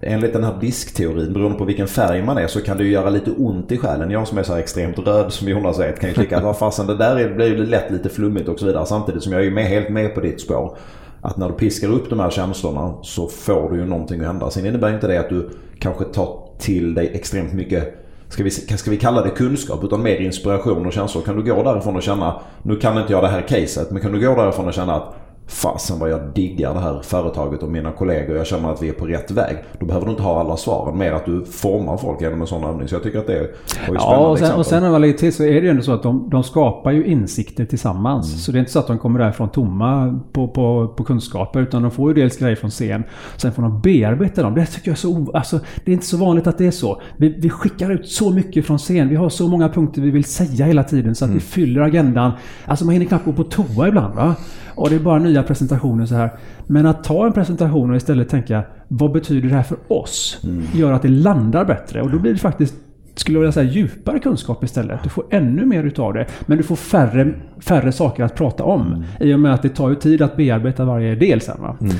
[0.00, 3.10] enligt den här diskteorin, beroende på vilken färg man är så kan det ju göra
[3.10, 4.10] lite ont i själen.
[4.10, 6.58] Jag som är så här extremt röd som Jonas är kan ju tycka att vad
[6.58, 8.86] fasen det där är, blir ju lätt lite flummigt och så vidare.
[8.86, 10.76] Samtidigt som jag är ju med, helt med på ditt spår.
[11.24, 14.50] Att när du piskar upp de här känslorna så får du ju någonting att hända.
[14.50, 18.90] Sen innebär inte det att du kanske tar till dig extremt mycket Ska vi, ska
[18.90, 21.22] vi kalla det kunskap utan mer inspiration och känslor.
[21.22, 24.12] Kan du gå därifrån och känna, nu kan inte jag det här caset, men kan
[24.12, 25.14] du gå därifrån och känna att
[25.46, 28.36] fasen vad jag diggar det här företaget och mina kollegor.
[28.36, 29.56] Jag känner att vi är på rätt väg.
[29.80, 30.98] Då behöver du inte ha alla svaren.
[30.98, 32.88] Mer att du formar folk genom en sån övning.
[32.88, 35.32] Så jag tycker att det spännande Ja, och sen, och sen när man lägger till
[35.32, 38.26] så är det ju ändå så att de, de skapar ju insikter tillsammans.
[38.28, 38.38] Mm.
[38.38, 41.60] Så det är inte så att de kommer därifrån tomma på, på, på kunskaper.
[41.60, 43.04] Utan de får ju dels grejer från scen.
[43.36, 44.54] Sen får de bearbeta dem.
[44.54, 45.32] Det tycker jag är så...
[45.34, 47.00] Alltså, det är inte så vanligt att det är så.
[47.16, 49.08] Vi, vi skickar ut så mycket från scen.
[49.08, 51.14] Vi har så många punkter vi vill säga hela tiden.
[51.14, 51.38] Så att Mm.
[51.38, 52.32] vi fyller agendan.
[52.64, 54.34] Alltså man hinner knappt gå på toa ibland va.
[54.74, 56.30] Och det är bara nya presentationer så här.
[56.66, 60.38] Men att ta en presentation och istället tänka vad betyder det här för oss?
[60.74, 62.74] Gör att det landar bättre och då blir det faktiskt
[63.14, 65.02] skulle jag vilja säga djupare kunskap istället.
[65.02, 66.26] Du får ännu mer utav det.
[66.46, 69.04] Men du får färre, färre saker att prata om.
[69.20, 71.56] I och med att det tar ju tid att bearbeta varje del sen.
[71.60, 71.76] Va?
[71.80, 71.90] Ehm,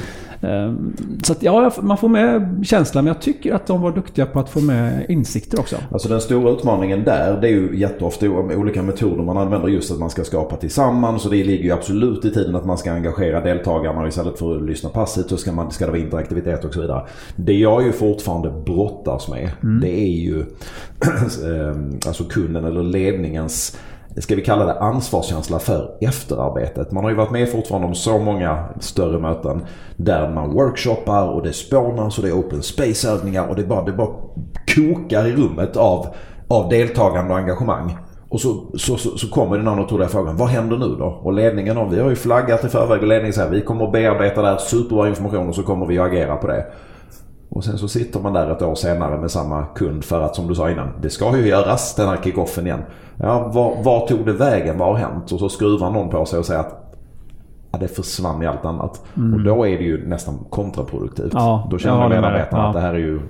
[1.24, 3.04] Så att, ja, man får med känslan.
[3.04, 5.76] Men jag tycker att de var duktiga på att få med insikter också.
[5.92, 9.98] Alltså den stora utmaningen där det är ju jätteofta olika metoder man använder just att
[9.98, 13.40] man ska skapa tillsammans och det ligger ju absolut i tiden att man ska engagera
[13.40, 16.80] deltagarna istället för att lyssna passivt så ska, man, ska det vara interaktivitet och så
[16.80, 17.07] vidare.
[17.37, 21.76] Det jag ju fortfarande brottas med det är ju eh,
[22.07, 23.76] alltså kunden eller ledningens
[24.22, 26.92] ska vi kalla det ansvarskänsla för efterarbetet.
[26.92, 29.64] Man har ju varit med fortfarande om så många större möten
[29.96, 33.92] där man workshoppar och det spånas och det är open space-övningar och det bara, det
[33.92, 34.11] bara
[34.74, 36.07] kokar i rummet av,
[36.48, 37.96] av deltagande och engagemang.
[38.29, 41.20] Och så, så, så, så kommer den andra naturliga frågan, vad händer nu då?
[41.22, 43.92] Och ledningen, och vi har ju flaggat i förväg och ledningen säger vi kommer att
[43.92, 46.66] bearbeta det här superbra information och så kommer vi att agera på det.
[47.55, 50.49] Och sen så sitter man där ett år senare med samma kund för att som
[50.49, 52.83] du sa innan, det ska ju göras den här kickoffen igen.
[53.17, 54.79] Ja, var, var tog det vägen?
[54.79, 55.33] Vad har hänt?
[55.33, 56.97] Och så skruvar någon på sig och säger att
[57.73, 59.03] ja, det försvann i allt annat.
[59.35, 61.31] Och då är det ju nästan kontraproduktivt.
[61.33, 62.69] Ja, då känner med medarbetarna dig.
[62.69, 63.21] att det här är ju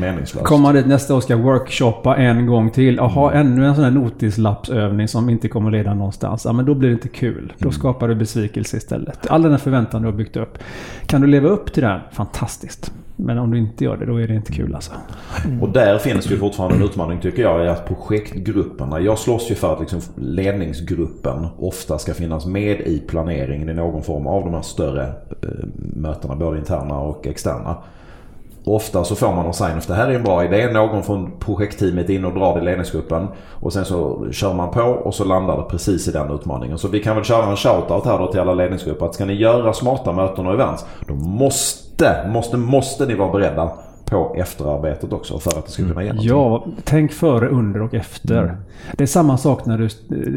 [0.00, 0.46] meningslöst.
[0.46, 3.00] Kommer dit nästa år ska workshoppa en gång till.
[3.00, 6.44] och ha ännu en sån här notislappsövning som inte kommer leda någonstans.
[6.44, 7.52] Ja, men då blir det inte kul.
[7.58, 9.26] Då skapar du besvikelse istället.
[9.30, 10.58] All den här förväntan du har byggt upp.
[11.06, 12.00] Kan du leva upp till den?
[12.12, 12.92] Fantastiskt.
[13.16, 14.92] Men om du inte gör det, då är det inte kul alltså.
[15.60, 19.00] Och där finns det ju fortfarande en utmaning tycker jag i att projektgrupperna.
[19.00, 24.02] Jag slåss ju för att liksom ledningsgruppen ofta ska finnas med i planeringen i någon
[24.02, 25.06] form av de här större
[25.42, 26.36] eh, mötena.
[26.36, 27.76] Både interna och externa.
[28.68, 30.72] Ofta så får man en sign det här är en bra idé.
[30.72, 33.28] Någon från projektteamet in och drar det i ledningsgruppen.
[33.50, 36.78] Och sen så kör man på och så landar det precis i den utmaningen.
[36.78, 39.06] Så vi kan väl köra en shoutout här då till alla ledningsgrupper.
[39.06, 40.86] Att ska ni göra smarta möten och events.
[41.08, 41.85] Då måste,
[42.28, 43.72] måste, måste ni vara beredda
[44.04, 46.28] på efterarbetet också för att det ska kunna ge någonting.
[46.28, 48.56] Ja, tänk före, under och efter.
[48.92, 49.88] Det är samma sak när du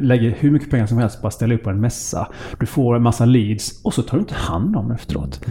[0.02, 2.28] lägger hur mycket pengar som helst på att ställa upp på en mässa.
[2.60, 5.42] Du får en massa leads och så tar du inte hand om efteråt.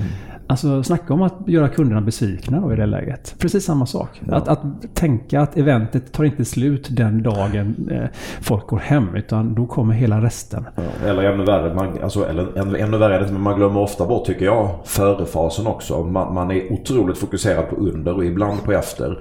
[0.51, 3.35] Alltså snacka om att göra kunderna besvikna då i det läget.
[3.39, 4.23] Precis samma sak.
[4.29, 4.61] Att, att
[4.95, 8.09] tänka att eventet tar inte slut den dagen eh,
[8.41, 9.15] folk går hem.
[9.15, 10.67] Utan då kommer hela resten.
[10.75, 14.27] Ja, Eller ännu värre, man, alltså, eller ännu, ännu värre men man glömmer ofta bort
[14.27, 16.05] tycker jag förefasen också.
[16.05, 19.19] Man, man är otroligt fokuserad på under och ibland på efter.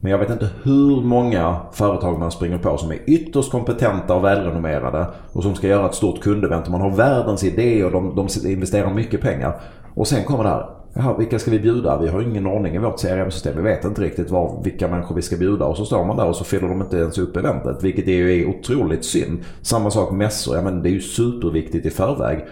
[0.00, 4.24] Men jag vet inte hur många företag man springer på som är ytterst kompetenta och
[4.24, 8.48] välrenommerade och som ska göra ett stort kundevent man har världens idé och de, de
[8.50, 9.60] investerar mycket pengar.
[9.94, 10.66] Och sen kommer det här.
[10.94, 11.98] Jaha, vilka ska vi bjuda?
[11.98, 13.56] Vi har ingen ordning i vårt CRM-system.
[13.56, 15.64] Vi vet inte riktigt var, vilka människor vi ska bjuda.
[15.64, 17.82] Och så står man där och så fyller de inte ens upp eventet.
[17.82, 19.38] Vilket är ju otroligt synd.
[19.62, 20.56] Samma sak mässor.
[20.56, 22.46] Ja, men det är ju superviktigt i förväg.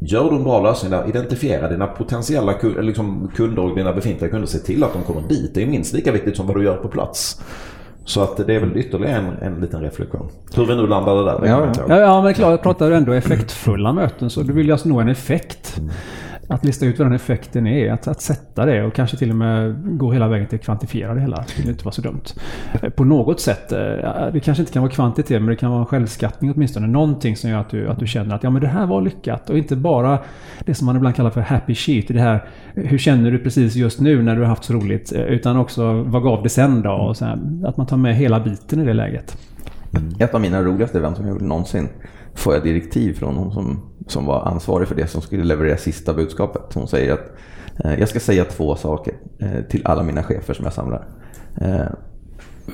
[0.00, 4.46] Gör du en bra lösning där, identifiera dina potentiella liksom kunder och dina befintliga kunder.
[4.46, 5.54] Se till att de kommer dit.
[5.54, 7.40] Det är minst lika viktigt som vad du gör på plats.
[8.04, 10.28] Så att det är väl ytterligare en, en liten reflektion.
[10.56, 11.72] Hur vi nu landade där, Ja.
[11.88, 14.30] Ja, ja men klart, jag pratar ändå effektfulla möten.
[14.30, 15.80] Så du vill ju alltså nå en effekt.
[16.50, 19.36] Att lista ut vad den effekten är, att, att sätta det och kanske till och
[19.36, 21.36] med gå hela vägen till att kvantifiera det hela.
[21.36, 22.22] Det skulle inte vara så dumt.
[22.82, 23.78] Eh, På något sätt, eh,
[24.32, 26.86] det kanske inte kan vara kvantitet men det kan vara en självskattning åtminstone.
[26.86, 29.50] Någonting som gör att du, att du känner att ja, men det här var lyckat.
[29.50, 30.18] Och inte bara
[30.64, 32.08] det som man ibland kallar för happy sheet.
[32.08, 35.12] Det här, hur känner du precis just nu när du har haft så roligt?
[35.12, 36.90] Eh, Utan också vad gav det sen då?
[36.92, 39.38] Och så här, att man tar med hela biten i det läget.
[40.18, 41.88] Ett av mina roligaste event som jag gjorde någonsin
[42.34, 46.14] får jag direktiv från hon som, som var ansvarig för det som skulle leverera sista
[46.14, 46.74] budskapet.
[46.74, 47.32] Hon säger att
[47.84, 51.06] eh, jag ska säga två saker eh, till alla mina chefer som jag samlar.
[51.60, 51.86] Eh,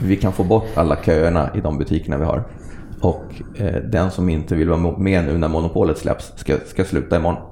[0.01, 2.44] vi kan få bort alla köerna i de butikerna vi har.
[3.01, 3.25] Och
[3.57, 7.42] eh, den som inte vill vara med nu när monopolet släpps ska, ska sluta imorgon.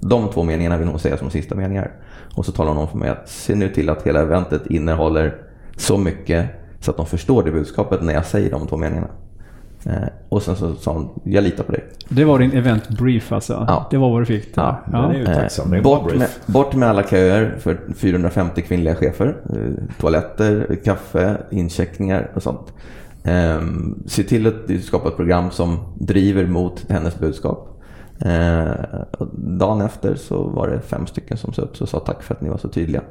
[0.00, 1.90] De två meningarna vill hon säga som sista meningar.
[2.36, 5.36] Och så talar hon om för mig att se nu till att hela eventet innehåller
[5.76, 9.08] så mycket så att de förstår det budskapet när jag säger de två meningarna.
[9.86, 11.84] Eh, och sen så sa hon, jag litar på dig.
[12.08, 13.64] Det var din event brief alltså?
[13.68, 13.86] Ja.
[13.90, 14.54] Det var vad du fick?
[14.54, 14.76] där.
[14.92, 16.18] Ja, ju Eh, bort, brief.
[16.18, 19.36] med, bort med alla köer för 450 kvinnliga chefer.
[19.50, 22.72] Eh, toaletter, kaffe, incheckningar och sånt.
[23.24, 23.60] Eh,
[24.06, 27.68] se till att du skapar ett program som driver mot hennes budskap.
[28.20, 28.70] Eh,
[29.36, 32.40] dagen efter så var det fem stycken som sa upp och sa tack för att
[32.40, 33.02] ni var så tydliga.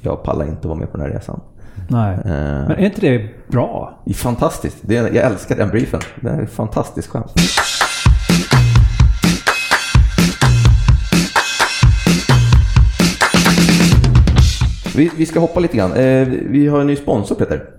[0.00, 1.40] Jag pallar inte vara med på den här resan.
[1.88, 2.14] Nej.
[2.14, 2.22] Eh,
[2.68, 4.02] Men är inte det bra?
[4.14, 4.76] fantastiskt.
[4.80, 6.00] Det är, jag älskar den briefen.
[6.20, 7.32] Det är fantastiskt skönt.
[14.96, 15.92] Vi, vi ska hoppa lite grann.
[15.92, 17.75] Eh, vi har en ny sponsor Peter.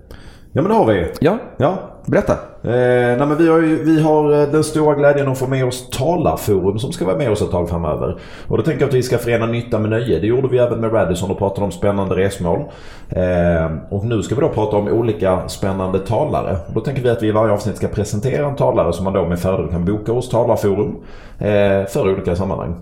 [0.58, 1.06] Ja men det har vi.
[1.20, 1.78] Ja, Ja.
[2.06, 2.32] berätta.
[2.32, 2.70] Eh,
[3.18, 5.90] nej, men vi, har ju, vi har eh, den stora glädjen att få med oss
[5.90, 8.20] Talarforum som ska vara med oss ett tag framöver.
[8.48, 10.18] Och då tänker jag att vi ska förena nytta med nöje.
[10.20, 12.60] Det gjorde vi även med Radisson och pratade om spännande resmål.
[13.08, 16.56] Eh, och nu ska vi då prata om olika spännande talare.
[16.74, 19.24] Då tänker vi att vi i varje avsnitt ska presentera en talare som man då
[19.28, 20.96] med fördel kan boka hos Talarforum
[21.38, 22.76] eh, för olika sammanhang.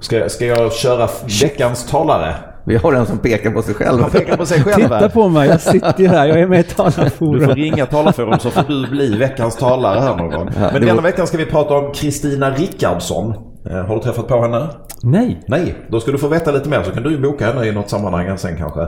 [0.00, 1.08] Ska, ska jag köra
[1.42, 2.34] veckans talare?
[2.68, 4.00] Vi har en som pekar på sig själv.
[4.00, 5.08] Han pekar på sig själv Titta här.
[5.08, 6.26] på mig, jag sitter ju här.
[6.26, 7.50] Jag är med i Du får talarforum.
[7.54, 10.50] ringa Talarforum så får du bli veckans talare här någon gång.
[10.72, 13.34] Men denna veckan ska vi prata om Kristina Rickardsson.
[13.70, 14.68] Eh, Har du träffat på henne?
[15.02, 15.40] Nej.
[15.46, 17.72] Nej, då ska du få veta lite mer så kan du ju boka henne i
[17.72, 18.86] något sammanhang sen kanske.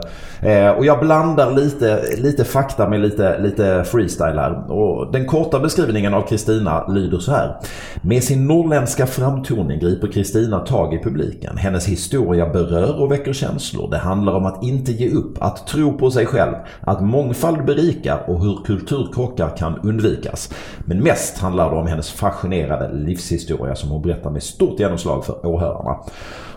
[0.49, 4.71] Eh, och jag blandar lite, lite fakta med lite, lite freestyle här.
[4.71, 7.55] Och den korta beskrivningen av Kristina lyder så här.
[8.01, 11.57] Med sin norrländska framtoning griper Kristina tag i publiken.
[11.57, 13.91] Hennes historia berör och väcker känslor.
[13.91, 18.23] Det handlar om att inte ge upp, att tro på sig själv, att mångfald berikar
[18.27, 20.53] och hur kulturkrockar kan undvikas.
[20.85, 25.45] Men mest handlar det om hennes fascinerande livshistoria som hon berättar med stort genomslag för
[25.45, 25.97] åhörarna.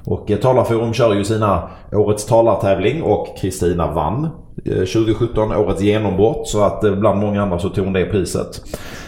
[0.06, 4.28] Och eh, Talarforum kör ju sina Årets talartävling och Kristina vann
[4.64, 8.62] Eh, 2017 årets genombrott så att eh, bland många andra så tog hon det priset.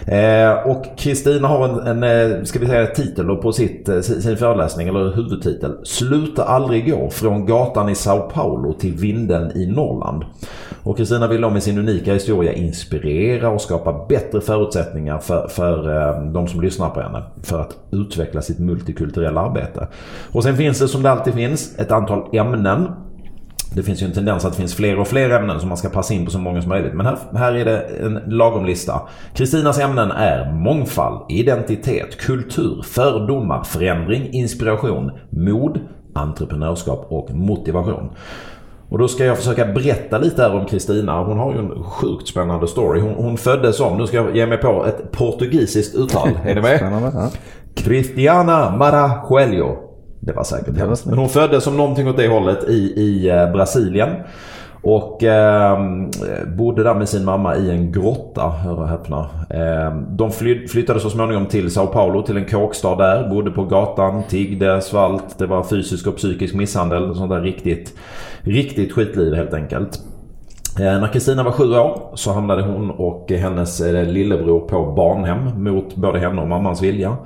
[0.06, 4.37] Eh, och Kristina har en, en eh, ska vi säga titel på sitt, sin sin
[4.37, 5.72] föreläsning eller huvudtitel.
[5.85, 10.24] Sluta aldrig gå från gatan i Sao Paulo till vinden i Norrland.
[10.82, 15.96] Och Kristina vill då med sin unika historia inspirera och skapa bättre förutsättningar för, för
[15.96, 19.88] eh, de som lyssnar på henne för att utveckla sitt multikulturella arbete.
[20.32, 22.88] Och sen finns det som det alltid finns ett antal ämnen
[23.74, 25.88] det finns ju en tendens att det finns fler och fler ämnen som man ska
[25.88, 26.94] passa in på så många som möjligt.
[26.94, 29.00] Men här, här är det en lagom lista.
[29.35, 35.81] Kristinas ämnen är mångfald, identitet, kultur, fördomar, förändring, inspiration, mod,
[36.14, 38.11] entreprenörskap och motivation.
[38.88, 41.24] Och då ska jag försöka berätta lite här om Kristina.
[41.24, 43.00] Hon har ju en sjukt spännande story.
[43.00, 46.29] Hon, hon föddes som, nu ska jag ge mig på ett portugisiskt uttal.
[46.44, 47.31] Är ni med?
[47.74, 49.86] Cristiana Marajoelho.
[50.20, 50.81] Det var säkert hennes.
[50.81, 51.07] hemskt.
[51.07, 54.09] Men hon föddes som någonting åt det hållet i, i eh, Brasilien.
[54.83, 55.79] Och eh,
[56.57, 59.18] bodde där med sin mamma i en grotta, hör och häpna.
[59.50, 63.29] Eh, de fly, flyttade så småningom till Sao Paulo, till en kåkstad där.
[63.29, 65.38] Bodde på gatan, tiggde, svalt.
[65.38, 67.14] Det var fysisk och psykisk misshandel.
[67.14, 67.94] Sånt där riktigt,
[68.40, 70.00] riktigt skitliv helt enkelt.
[70.79, 75.62] Eh, När Kristina var sju år så hamnade hon och hennes eh, lillebror på barnhem
[75.64, 77.16] mot både henne och mammans vilja.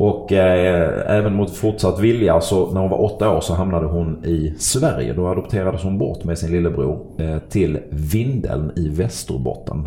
[0.00, 4.24] Och eh, även mot fortsatt vilja så när hon var åtta år så hamnade hon
[4.24, 5.12] i Sverige.
[5.12, 9.86] Då adopterades hon bort med sin lillebror eh, till Vindeln i Västerbotten.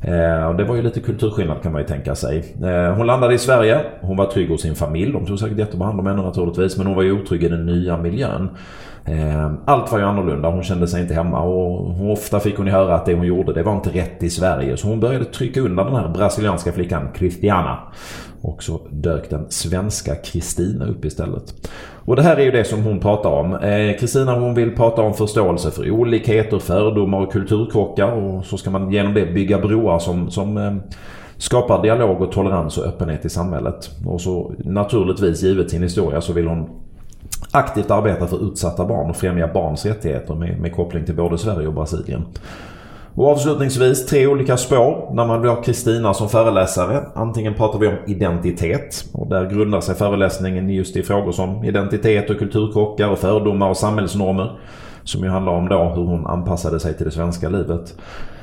[0.00, 2.54] Eh, det var ju lite kulturskillnad kan man ju tänka sig.
[2.62, 3.80] Eh, hon landade i Sverige.
[4.00, 5.12] Hon var trygg hos sin familj.
[5.12, 6.76] De tog säkert jättebra hand om henne naturligtvis.
[6.76, 8.48] Men hon var ju otrygg i den nya miljön.
[9.04, 10.48] Eh, allt var ju annorlunda.
[10.48, 11.40] Hon kände sig inte hemma.
[11.40, 14.30] Och ofta fick hon ju höra att det hon gjorde det var inte rätt i
[14.30, 14.76] Sverige.
[14.76, 17.78] Så hon började trycka undan den här brasilianska flickan Christiana.
[18.40, 21.68] Och så dök den svenska Kristina upp istället.
[22.04, 23.54] Och det här är ju det som hon pratar om.
[23.54, 28.12] Eh, Kristina hon vill prata om förståelse för olikheter, fördomar och kulturkrockar.
[28.12, 30.74] Och så ska man genom det bygga broar som, som eh,
[31.36, 33.90] skapar dialog och tolerans och öppenhet i samhället.
[34.06, 36.68] Och så naturligtvis, givet sin historia, så vill hon
[37.52, 41.66] aktivt arbeta för utsatta barn och främja barns rättigheter med, med koppling till både Sverige
[41.66, 42.24] och Brasilien.
[43.14, 47.04] Och avslutningsvis tre olika spår när man vill ha Kristina som föreläsare.
[47.14, 52.30] Antingen pratar vi om identitet och där grundar sig föreläsningen just i frågor som identitet
[52.30, 54.58] och kulturkrockar och fördomar och samhällsnormer.
[55.04, 57.94] Som ju handlar om då hur hon anpassade sig till det svenska livet.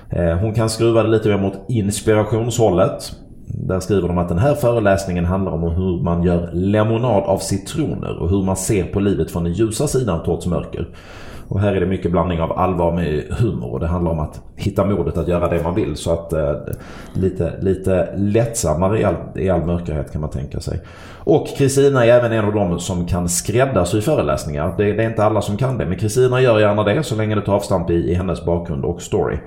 [0.10, 3.12] Eh, hon kan skruva det lite mer mot inspirationshållet.
[3.54, 8.18] Där skriver de att den här föreläsningen handlar om hur man gör lemonad av citroner
[8.18, 10.88] och hur man ser på livet från den ljusa sidan trots mörker.
[11.50, 14.42] Och här är det mycket blandning av allvar med humor och det handlar om att
[14.56, 15.96] hitta modet att göra det man vill.
[15.96, 16.52] Så att eh,
[17.14, 20.80] lite, lite lättsammare i all, i all mörkerhet kan man tänka sig.
[21.24, 24.74] Och Kristina är även en av de som kan skräddarsy föreläsningar.
[24.78, 27.36] Det, det är inte alla som kan det men Kristina gör gärna det så länge
[27.36, 29.38] det tar avstamp i, i hennes bakgrund och story.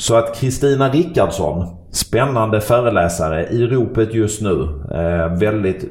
[0.00, 4.62] Så att Kristina Rickardsson, spännande föreläsare i ropet just nu.
[4.94, 5.90] Eh, väldigt eh,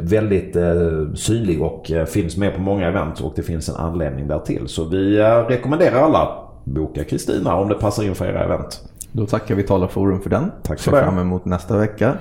[0.00, 4.38] väldigt eh, synlig och finns med på många event och det finns en anledning där
[4.38, 4.68] till.
[4.68, 6.28] Så vi rekommenderar alla
[6.64, 8.80] boka Kristina om det passar in för era event.
[9.12, 10.52] Då tackar vi Talarforum för den.
[10.62, 12.14] Tack för Ser fram emot nästa vecka.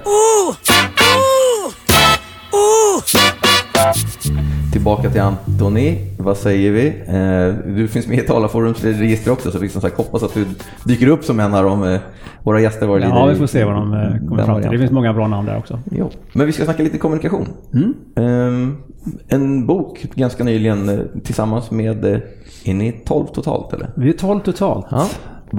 [4.72, 5.98] Tillbaka till Antoni.
[6.20, 6.88] Vad säger vi?
[6.88, 10.46] Eh, du finns med i Talarforums register också så vi som sagt hoppas att du
[10.84, 12.00] dyker upp som en av de, eh,
[12.44, 12.88] våra gäster.
[12.88, 14.72] Var Ja, vi får se vad de eh, kommer fram till.
[14.72, 15.80] Det finns många bra namn där också.
[15.92, 16.10] Jo.
[16.34, 17.48] Men vi ska snacka lite kommunikation.
[17.74, 17.94] Mm.
[18.16, 18.78] Ehm,
[19.28, 22.20] en bok ganska nyligen eh, tillsammans med, eh,
[22.66, 23.90] är ni 12 totalt eller?
[23.96, 24.86] Vi är 12 totalt.
[24.92, 25.08] Ja.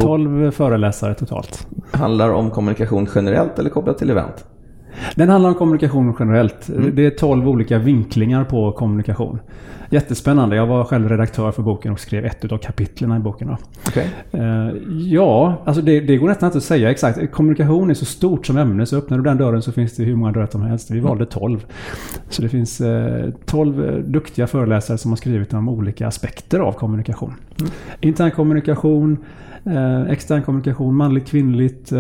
[0.01, 1.67] 12 föreläsare totalt.
[1.91, 4.45] Handlar om kommunikation generellt eller kopplat till event?
[5.15, 6.69] Den handlar om kommunikation generellt.
[6.69, 6.95] Mm.
[6.95, 9.39] Det är 12 olika vinklingar på kommunikation.
[9.93, 10.57] Jättespännande.
[10.57, 13.57] Jag var själv redaktör för boken och skrev ett av kapitlen i boken.
[13.89, 14.07] Okay.
[14.35, 17.33] Uh, ja, alltså det, det, går nästan inte att säga exakt.
[17.33, 20.17] Kommunikation är så stort som ämne så öppnar du den dörren så finns det hur
[20.17, 20.91] många dörrar som helst.
[20.91, 21.67] Vi valde 12.
[22.29, 26.73] Så det finns uh, eh, 12 duktiga föreläsare som har skrivit om olika aspekter av
[26.73, 27.35] kommunikation.
[27.61, 27.73] Mm.
[28.01, 29.19] Intern kommunikation,
[30.09, 31.93] extern kommunikation, manligt, kvinnligt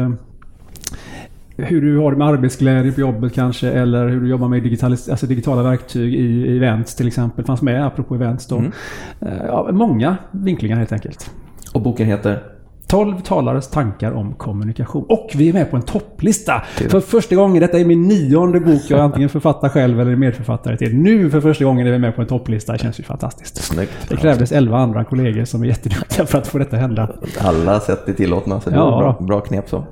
[1.65, 5.11] hur du har det med arbetsglädje på jobbet kanske eller hur du jobbar med digitalis-
[5.11, 7.45] alltså digitala verktyg i events till exempel.
[7.45, 8.57] Fanns med apropå events då.
[8.57, 8.73] Mm.
[9.21, 11.31] Eh, ja, många vinklingar helt enkelt.
[11.73, 12.43] Och boken heter?
[12.91, 15.05] 12 talares tankar om kommunikation.
[15.09, 16.63] Och vi är med på en topplista!
[16.89, 20.77] För första gången, detta är min nionde bok jag antingen författar själv eller är medförfattare
[20.77, 20.97] till.
[20.97, 22.73] Nu för första gången är vi med på en topplista.
[22.73, 23.57] Det känns ju fantastiskt.
[23.57, 24.09] Snyggt.
[24.09, 27.09] Det krävdes 11 andra kollegor som är jätteduktiga för att få detta hända.
[27.41, 28.91] Alla sätt är tillåtna, så det ja.
[28.91, 29.85] var bra, bra knep så.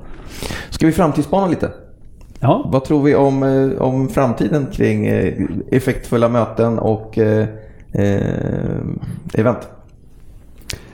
[0.70, 1.70] Ska vi framtidsspana lite?
[2.40, 2.68] Ja.
[2.72, 5.34] Vad tror vi om, eh, om framtiden kring eh,
[5.70, 7.48] effektfulla möten och eh,
[7.92, 8.80] eh,
[9.34, 9.68] event?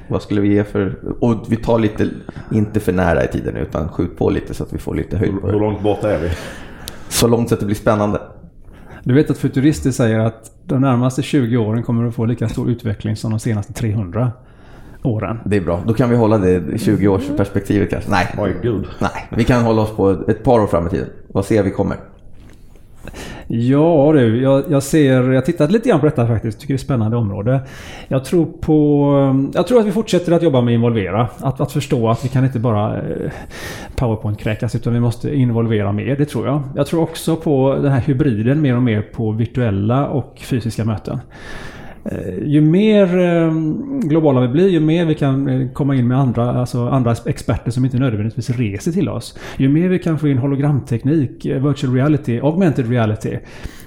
[0.09, 0.99] Vad skulle vi ge för...
[1.21, 2.09] Och vi tar lite,
[2.53, 5.33] inte för nära i tiden utan skjut på lite så att vi får lite höjd.
[5.43, 6.31] Hur långt borta är vi?
[7.09, 8.21] Så långt så att det blir spännande.
[9.03, 12.71] Du vet att futurister säger att de närmaste 20 åren kommer att få lika stor
[12.71, 14.33] utveckling som de senaste 300
[15.05, 15.39] åren.
[15.45, 15.83] Det är bra.
[15.87, 18.11] Då kan vi hålla det 20-årsperspektivet kanske.
[18.11, 18.35] Nej.
[18.39, 18.87] Oj, gud.
[19.01, 21.09] Nej, vi kan hålla oss på ett par år fram i tiden.
[21.29, 21.97] Vad ser vi kommer?
[23.47, 26.61] Ja du, jag, jag ser, jag har tittat lite grann på detta faktiskt.
[26.61, 27.61] Tycker det är ett spännande område.
[28.09, 31.29] Jag tror på, jag tror att vi fortsätter att jobba med involvera.
[31.39, 33.31] Att, att förstå att vi kan inte bara eh,
[33.97, 36.17] powerpoint-kräkas utan vi måste involvera mer.
[36.17, 36.63] Det tror jag.
[36.77, 41.21] Jag tror också på den här hybriden mer och mer på virtuella och fysiska möten.
[42.05, 43.53] Eh, ju mer eh,
[44.09, 47.71] globala vi blir, ju mer vi kan eh, komma in med andra, alltså andra experter
[47.71, 49.39] som inte nödvändigtvis reser till oss.
[49.57, 53.39] Ju mer vi kan få in hologramteknik, virtual reality, augmented reality.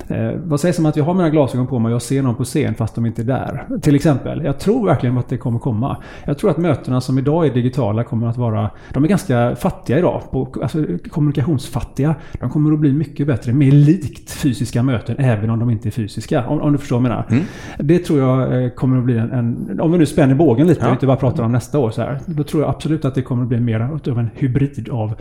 [0.09, 2.35] Eh, vad sägs om att jag har mina glasögon på mig och jag ser någon
[2.35, 3.79] på scen fast de inte är där?
[3.81, 4.43] Till exempel.
[4.43, 5.97] Jag tror verkligen att det kommer komma.
[6.25, 8.69] Jag tror att mötena som idag är digitala kommer att vara...
[8.93, 10.21] De är ganska fattiga idag.
[10.31, 12.15] På, alltså kommunikationsfattiga.
[12.39, 13.53] De kommer att bli mycket bättre.
[13.53, 16.47] Mer likt fysiska möten även om de inte är fysiska.
[16.47, 17.25] Om, om du förstår vad jag menar.
[17.29, 17.43] Mm.
[17.79, 19.31] Det tror jag eh, kommer att bli en...
[19.31, 20.87] en om vi nu spänner bågen lite ja.
[20.87, 22.19] och inte bara pratar om nästa år så här.
[22.25, 25.13] Då tror jag absolut att det kommer att bli mer av en hybrid av,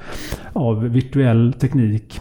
[0.52, 2.20] av virtuell teknik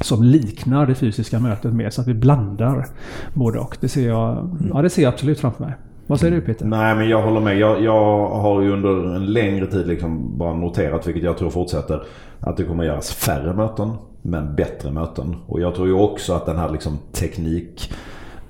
[0.00, 2.86] som liknar det fysiska mötet mer så att vi blandar
[3.34, 3.76] både och.
[3.80, 4.70] Det ser jag, mm.
[4.74, 5.74] ja, det ser jag absolut framför mig.
[6.06, 6.66] Vad säger du Peter?
[6.66, 7.58] Nej men jag håller med.
[7.58, 12.02] Jag, jag har ju under en längre tid liksom bara noterat, vilket jag tror fortsätter,
[12.40, 13.90] att det kommer göras färre möten
[14.22, 15.36] men bättre möten.
[15.46, 16.98] Och jag tror ju också att den här liksom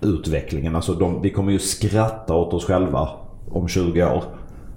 [0.00, 3.08] Utvecklingen, alltså de, vi kommer ju skratta åt oss själva
[3.50, 4.24] om 20 år.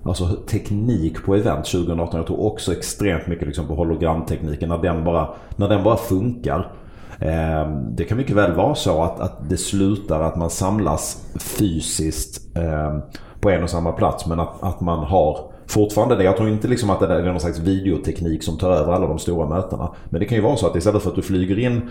[0.03, 2.17] Alltså teknik på event 2018.
[2.17, 4.69] Jag tror också extremt mycket liksom på hologramtekniken.
[4.69, 6.72] När den bara, när den bara funkar.
[7.19, 12.57] Eh, det kan mycket väl vara så att, att det slutar att man samlas fysiskt
[12.57, 12.97] eh,
[13.39, 14.26] på en och samma plats.
[14.26, 16.24] Men att, att man har fortfarande det.
[16.24, 19.19] Jag tror inte liksom att det är någon slags videoteknik som tar över alla de
[19.19, 19.91] stora mötena.
[20.09, 21.89] Men det kan ju vara så att istället för att du flyger in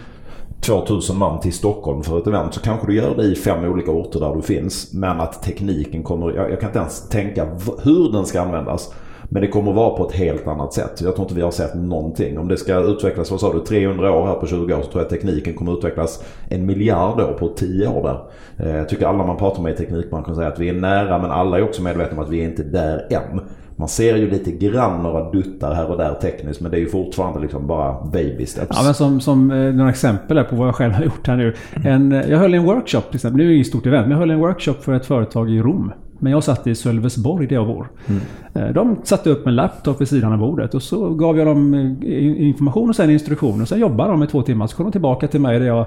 [0.60, 3.90] 2000 man till Stockholm för ett event så kanske du gör det i fem olika
[3.90, 4.92] orter där du finns.
[4.92, 7.48] Men att tekniken kommer, jag, jag kan inte ens tänka
[7.82, 8.94] hur den ska användas.
[9.32, 11.00] Men det kommer vara på ett helt annat sätt.
[11.00, 12.38] Jag tror inte vi har sett någonting.
[12.38, 15.02] Om det ska utvecklas, vad sa du, 300 år här på 20 år så tror
[15.02, 18.20] jag tekniken kommer utvecklas en miljard år på 10 år där.
[18.66, 21.30] Eh, jag tycker alla man pratar med i teknikbranschen säger att vi är nära men
[21.30, 23.40] alla är också medvetna om att vi är inte där än.
[23.80, 26.88] Man ser ju lite grann några duttar här och där tekniskt men det är ju
[26.88, 28.76] fortfarande liksom bara baby steps.
[28.76, 31.54] Ja men som, som eh, några exempel på vad jag själv har gjort här nu.
[31.84, 34.10] En, eh, jag höll en workshop till exempel, det är ju inget stort event, men
[34.10, 35.92] jag höll en workshop för ett företag i Rom.
[36.20, 37.88] Men jag satt i Sölvesborg jag bor.
[38.06, 38.20] Mm.
[38.54, 41.74] Eh, de satte upp en laptop vid sidan av bordet och så gav jag dem
[41.74, 43.64] eh, information och sen instruktioner.
[43.64, 44.66] Sen jobbade de i två timmar.
[44.66, 45.86] Så kom de tillbaka till mig där jag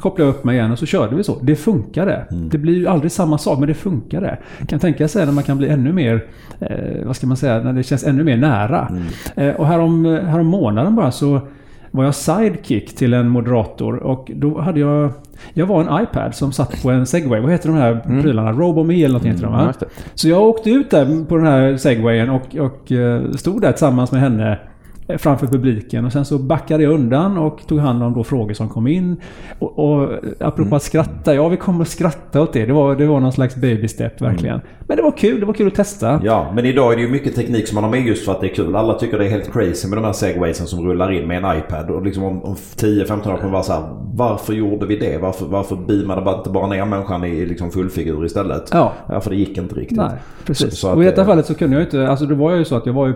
[0.00, 1.38] kopplade upp mig igen och så körde vi så.
[1.42, 2.26] Det funkade.
[2.30, 2.48] Mm.
[2.48, 4.38] Det blir ju aldrig samma sak men det funkade.
[4.68, 6.24] Kan tänka sig när man kan bli ännu mer,
[6.60, 8.88] eh, vad ska man säga, när det känns ännu mer nära.
[8.90, 9.02] Mm.
[9.36, 11.40] Eh, och härom, härom månaden bara så
[11.90, 15.12] var jag sidekick till en moderator och då hade jag
[15.54, 17.40] jag var en iPad som satt på en segway.
[17.40, 18.22] Vad heter de här mm.
[18.22, 18.52] prylarna?
[18.52, 19.60] Robome eller något heter de va?
[19.60, 19.74] Mm,
[20.14, 24.12] så jag åkte ut där på den här segwayen och, och eh, stod där tillsammans
[24.12, 24.58] med henne
[25.16, 26.04] framför publiken.
[26.04, 29.16] Och sen så backade jag undan och tog hand om då frågor som kom in.
[29.58, 30.72] Och, och apropå mm.
[30.72, 32.66] att skratta, ja vi kommer att skratta åt det.
[32.66, 34.54] Det var, det var någon slags baby step verkligen.
[34.54, 34.66] Mm.
[34.80, 36.20] Men det var kul, det var kul att testa.
[36.24, 38.40] Ja, men idag är det ju mycket teknik som man har med just för att
[38.40, 38.76] det är kul.
[38.76, 41.58] Alla tycker det är helt crazy med de här segwaysen som rullar in med en
[41.58, 41.90] iPad.
[41.90, 43.82] Och liksom om, om 10-15 år kommer vara så här,
[44.14, 45.18] varför gjorde vi det?
[45.18, 48.68] Varför, varför beamade man inte bara ner människan i liksom fullfigur istället?
[48.72, 48.92] Ja.
[49.08, 49.20] ja.
[49.20, 49.98] För det gick inte riktigt.
[49.98, 50.10] Nej,
[50.44, 50.70] precis.
[50.70, 52.76] Så, så och i detta fallet så kunde jag inte, alltså det var ju så
[52.76, 53.14] att jag var ju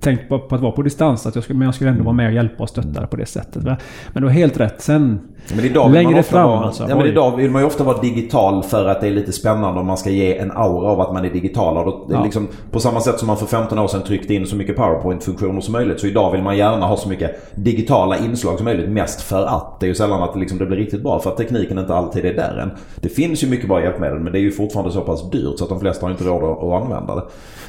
[0.00, 1.26] tänkt på, på att vara på distans.
[1.26, 3.26] Att jag skulle, men jag skulle ändå vara med och hjälpa och stötta på det
[3.26, 3.62] sättet.
[3.62, 3.76] Va?
[4.12, 4.82] Men du har helt rätt.
[4.82, 5.20] Sen
[5.56, 6.86] Men idag längre fram vara, alltså.
[6.88, 9.80] ja, men idag vill man ju ofta vara digital för att det är lite spännande
[9.80, 11.76] om man ska ge en aura av att man är digital.
[11.76, 12.24] Och då, Ja.
[12.24, 15.60] liksom, på samma sätt som man för 15 år sedan tryckte in så mycket PowerPoint-funktioner
[15.60, 16.00] som möjligt.
[16.00, 18.88] Så idag vill man gärna ha så mycket digitala inslag som möjligt.
[18.90, 19.80] Mest för att.
[19.80, 22.24] Det är ju sällan att liksom, det blir riktigt bra för att tekniken inte alltid
[22.24, 22.70] är där än.
[23.00, 25.64] Det finns ju mycket bra hjälpmedel men det är ju fortfarande så pass dyrt så
[25.64, 27.22] att de flesta har inte råd att, att använda det.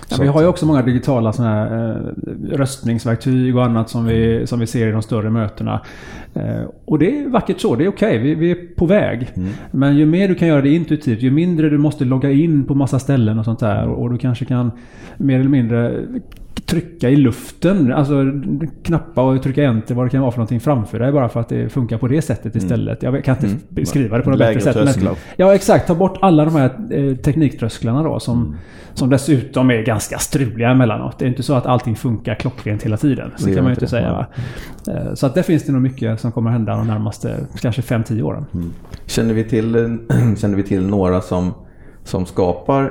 [0.09, 1.96] Ja, vi har ju också många digitala såna här, eh,
[2.51, 5.81] röstningsverktyg och annat som vi, som vi ser i de större mötena.
[6.33, 8.17] Eh, och det är vackert så, det är okej.
[8.17, 9.27] Vi, vi är på väg.
[9.35, 9.49] Mm.
[9.71, 12.75] Men ju mer du kan göra det intuitivt, ju mindre du måste logga in på
[12.75, 13.87] massa ställen och sånt där.
[13.87, 14.71] Och du kanske kan
[15.17, 16.05] mer eller mindre
[16.65, 17.93] trycka i luften.
[17.93, 18.23] Alltså
[18.83, 21.49] knappa och trycka enter vad det kan vara för någonting framför dig bara för att
[21.49, 23.03] det funkar på det sättet istället.
[23.03, 24.83] Jag kan inte beskriva det på något Lägre bättre sätt.
[24.83, 25.13] trösklar.
[25.35, 28.55] Ja exakt, ta bort alla de här eh, tekniktrösklarna då som,
[28.93, 31.19] som dessutom är ganska struliga emellanåt.
[31.19, 33.31] Det är inte så att allting funkar klockrent hela tiden.
[33.35, 33.89] Så Det kan man ju inte det.
[33.89, 34.27] säga.
[34.87, 38.21] Eh, Så att där finns det nog mycket som kommer hända de närmaste kanske 5-10
[38.21, 38.45] åren.
[39.05, 39.97] Känner vi till,
[40.37, 41.53] känner vi till några som,
[42.03, 42.83] som skapar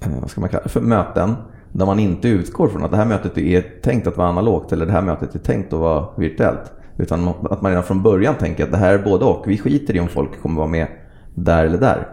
[0.00, 1.34] eh, vad ska man kalla för möten
[1.72, 4.86] där man inte utgår från att det här mötet är tänkt att vara analogt eller
[4.86, 6.72] det här mötet är tänkt att vara virtuellt.
[6.96, 9.44] Utan att man redan från början tänker att det här är både och.
[9.46, 10.86] Vi skiter i om folk kommer vara med
[11.34, 12.08] där eller där.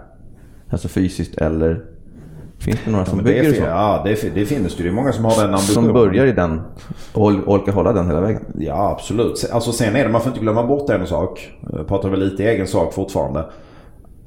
[0.70, 1.86] Alltså fysiskt eller...
[2.57, 3.64] Finns det några som Men det, bygger är, så?
[3.64, 4.84] ja, det, det finns det.
[4.84, 5.86] Det är många som har den ambitionen.
[5.86, 6.62] Som börjar i den
[7.14, 8.41] och or- orkar hålla den hela vägen.
[8.57, 9.49] Ja, absolut.
[9.51, 11.51] Alltså sen är det, man får inte glömma bort en sak.
[11.74, 13.45] Jag pratar väl lite egen sak fortfarande.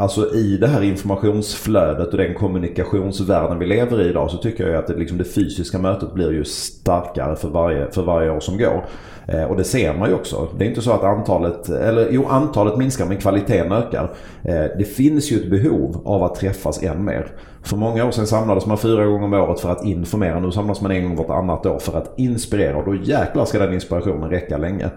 [0.03, 4.77] Alltså i det här informationsflödet och den kommunikationsvärlden vi lever i idag så tycker jag
[4.77, 8.59] att det, liksom det fysiska mötet blir ju starkare för varje, för varje år som
[8.59, 8.85] går.
[9.27, 10.49] Eh, och det ser man ju också.
[10.59, 14.11] Det är inte så att antalet, eller jo antalet minskar men kvaliteten ökar.
[14.43, 17.27] Eh, det finns ju ett behov av att träffas än mer.
[17.63, 20.41] För många år sedan samlades man fyra gånger om året för att informera.
[20.41, 22.77] Nu samlas man en gång vartannat år för att inspirera.
[22.77, 24.91] Och då jäklar ska den inspirationen räcka länge.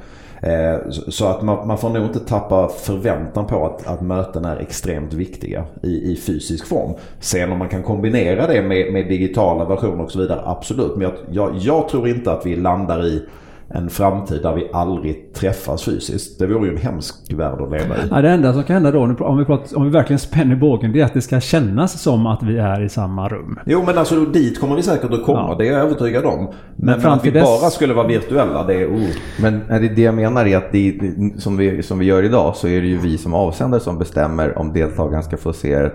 [0.46, 4.46] Eh, så- Så att man, man får nog inte tappa förväntan på att, att möten
[4.46, 6.94] är extremt viktiga i, i fysisk form.
[7.20, 10.96] Sen om man kan kombinera det med, med digitala versioner och så vidare, absolut.
[10.96, 13.24] Men jag, jag, jag tror inte att vi landar i
[13.70, 16.40] en framtid där vi aldrig träffas fysiskt.
[16.40, 18.00] Det vore ju en hemsk värld att leva i.
[18.12, 20.92] Ja, det enda som kan hända då, om vi, pratar, om vi verkligen spänner bågen,
[20.92, 23.60] det är att det ska kännas som att vi är i samma rum.
[23.66, 25.46] Jo men alltså dit kommer vi säkert att komma.
[25.50, 25.56] Ja.
[25.58, 26.50] Det är jag övertygad om.
[26.76, 28.88] Men, men att vi dess- bara skulle vara virtuella, det är...
[28.88, 29.08] Oh.
[29.42, 31.00] Men är det, det jag menar är att det,
[31.38, 34.58] som, vi, som vi gör idag så är det ju vi som avsändare som bestämmer
[34.58, 35.90] om deltagaren ska få se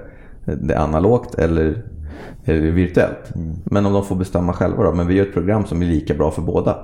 [0.44, 1.82] det analogt eller,
[2.44, 3.32] eller virtuellt.
[3.64, 4.92] Men om de får bestämma själva då.
[4.92, 6.76] Men vi gör ett program som är lika bra för båda.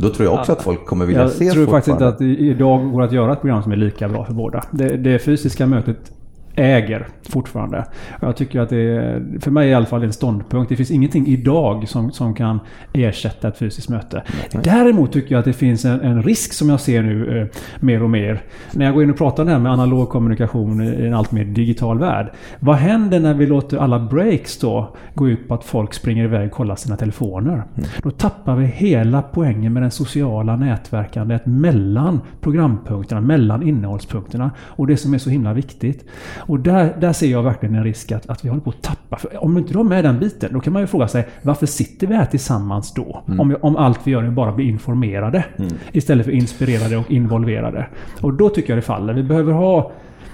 [0.00, 2.08] Då tror jag också att folk kommer vilja Jag se tror faktiskt inte fortfarande.
[2.08, 4.64] att det idag går att göra ett program som är lika bra för båda.
[4.70, 6.12] Det, det fysiska mötet
[6.56, 7.84] äger fortfarande.
[8.20, 10.68] Jag tycker att det är, för mig i alla fall, en ståndpunkt.
[10.68, 12.60] Det finns ingenting idag som, som kan
[12.92, 14.22] ersätta ett fysiskt möte.
[14.52, 18.02] Däremot tycker jag att det finns en, en risk som jag ser nu eh, mer
[18.02, 18.42] och mer.
[18.72, 21.44] När jag går in och pratar det här med analog kommunikation i en allt mer
[21.44, 22.32] digital värld.
[22.60, 26.46] Vad händer när vi låter alla breaks då gå ut på att folk springer iväg
[26.46, 27.62] och kollar sina telefoner?
[28.02, 34.96] Då tappar vi hela poängen med det sociala nätverkandet mellan programpunkterna, mellan innehållspunkterna och det
[34.96, 36.04] som är så himla viktigt.
[36.40, 39.16] Och där, där ser jag verkligen en risk att, att vi håller på att tappa.
[39.16, 41.66] För om inte du har med den biten, då kan man ju fråga sig varför
[41.66, 43.22] sitter vi här tillsammans då?
[43.38, 45.44] Om, om allt vi gör är bara bli informerade
[45.92, 47.86] istället för inspirerade och involverade.
[48.20, 49.12] Och då tycker jag det faller.
[49.14, 49.90] Vi behöver ha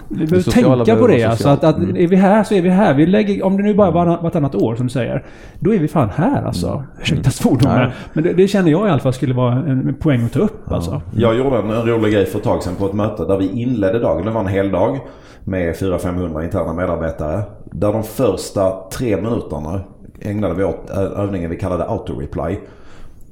[0.09, 1.25] vi behöver tänka på det.
[1.25, 1.97] Alltså, att, att Mm.
[1.97, 2.95] är vi här så är vi här.
[2.95, 5.25] Vi lägger, om det nu bara varann- vartannat år som du säger.
[5.61, 6.85] Då är vi fan här alltså.
[7.01, 7.79] Ursäkta svordomen.
[7.79, 7.91] Nej.
[8.13, 10.39] Men det, det känner jag i alla fall skulle vara en, en poäng att ta
[10.39, 11.03] upp alltså.
[11.17, 13.49] Jag gjorde en, en rolig grej för ett tag sedan på ett möte där vi
[13.63, 14.25] inledde dagen.
[14.25, 14.99] Det var en hel dag
[15.47, 17.43] med 400-500 interna medarbetare.
[17.65, 19.81] Där de första tre minuterna
[20.21, 22.57] ägnade vi åt övningen vi kallade auto-reply.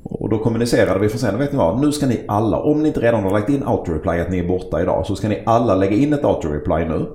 [0.03, 1.81] Och då kommunicerade vi för sen, vet ni vad?
[1.81, 4.49] Nu ska ni alla, om ni inte redan har lagt in auto-reply att ni är
[4.49, 7.07] borta idag, så ska ni alla lägga in ett auto-reply nu.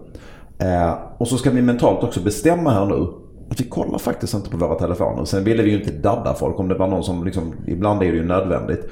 [0.67, 3.07] Eh, och så ska vi mentalt också bestämma här nu
[3.51, 5.25] att vi kollar faktiskt inte på våra telefoner.
[5.25, 8.11] Sen ville vi ju inte dadda folk om det var någon som liksom, ibland är
[8.11, 8.89] det ju nödvändigt.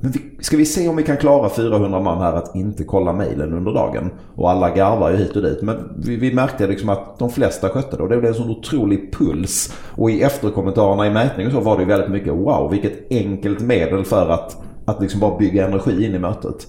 [0.00, 3.12] Men vi, ska vi se om vi kan klara 400 man här att inte kolla
[3.12, 4.10] mejlen under dagen?
[4.34, 5.62] Och alla garvar ju hit och dit.
[5.62, 8.50] Men vi, vi märkte liksom att de flesta skötte det och det blev en sån
[8.50, 9.74] otrolig puls.
[9.90, 14.04] Och i efterkommentarerna i mätningen så var det ju väldigt mycket wow vilket enkelt medel
[14.04, 16.66] för att, att liksom bara bygga energi in i mötet.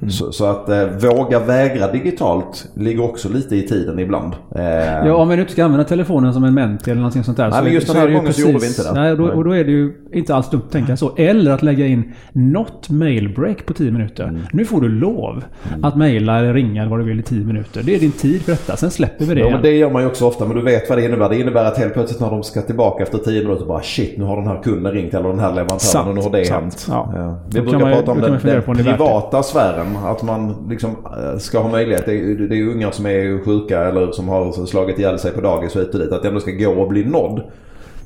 [0.00, 0.10] Mm.
[0.10, 4.32] Så, så att eh, våga vägra digitalt ligger också lite i tiden ibland.
[4.56, 4.62] Eh,
[5.06, 7.50] Ja, om vi nu inte ska använda telefonen som en menti eller någonting sånt där.
[7.50, 8.92] Nej, men just den är här gången så gjorde vi inte det.
[8.92, 11.12] Nej, då, och då är det ju inte alls dumt att tänka så.
[11.16, 14.24] Eller att lägga in något mailbreak på 10 minuter.
[14.24, 14.40] Mm.
[14.52, 15.44] Nu får du lov
[15.82, 17.82] att mejla eller ringa eller vad du vill i 10 minuter.
[17.84, 18.76] Det är din tid för detta.
[18.76, 19.52] Sen släpper vi det Ja, igen.
[19.52, 21.28] men det gör man ju också ofta, men du vet vad det innebär.
[21.28, 24.24] Det innebär att helt plötsligt när de ska tillbaka efter 10 minuter bara shit, nu
[24.24, 26.60] har den här kunden ringt eller den här leverantören Sant, och nu har det sant.
[26.62, 26.86] hänt.
[26.90, 27.12] Ja.
[27.16, 27.38] Ja.
[27.48, 29.89] Vi Då brukar man prata om den, den privata sfären.
[29.96, 32.06] Att man liksom eh, ska ha möjlighet.
[32.06, 35.40] Det är, det är ungar som är sjuka eller som har slagit ihjäl sig på
[35.40, 36.12] dagis och hit och dit.
[36.12, 37.42] Att det ändå ska gå och bli nådd.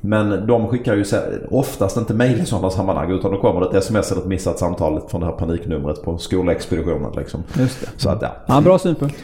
[0.00, 1.04] Men de skickar ju
[1.50, 4.58] oftast inte mejl i sådana sammanhang utan då kommer det ett sms eller ett missat
[4.58, 7.12] samtal från det här paniknumret på skolexpeditionen.
[7.16, 7.42] Liksom.
[7.58, 7.86] Just det.
[7.96, 8.36] Så att ja.
[8.46, 9.16] Ja, bra synpunkt.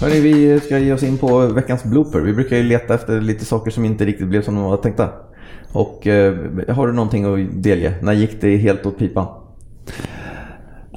[0.00, 2.20] Hörrni, vi ska ge oss in på veckans blooper.
[2.20, 5.08] Vi brukar ju leta efter lite saker som inte riktigt blev som de var tänkta.
[5.72, 6.34] Och eh,
[6.68, 7.94] har du någonting att delge?
[8.02, 9.26] När gick det helt åt pipan?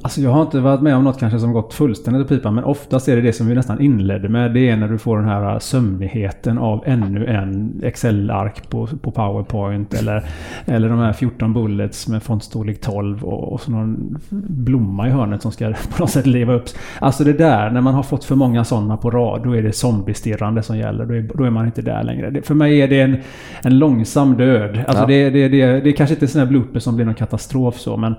[0.02, 2.64] Alltså jag har inte varit med om något kanske som gått fullständigt åt pipan men
[2.64, 4.54] oftast är det det som vi nästan inledde med.
[4.54, 9.94] Det är när du får den här sömnigheten av ännu en Excel-ark på, på PowerPoint
[9.94, 10.24] eller,
[10.64, 15.42] eller de här 14 bullets med fontstorlek 12 och, och så någon blomma i hörnet
[15.42, 16.64] som ska på något sätt leva upp.
[16.98, 19.72] Alltså det där, när man har fått för många sådana på rad, då är det
[19.72, 21.06] zombiestirrande som gäller.
[21.06, 22.30] Då är, då är man inte där längre.
[22.30, 23.16] Det, för mig är det en,
[23.62, 24.84] en långsam död.
[24.86, 25.06] Alltså Ja.
[25.06, 27.96] det, det, det, det är kanske inte sån här blooper som blir någon katastrof så
[27.96, 28.14] men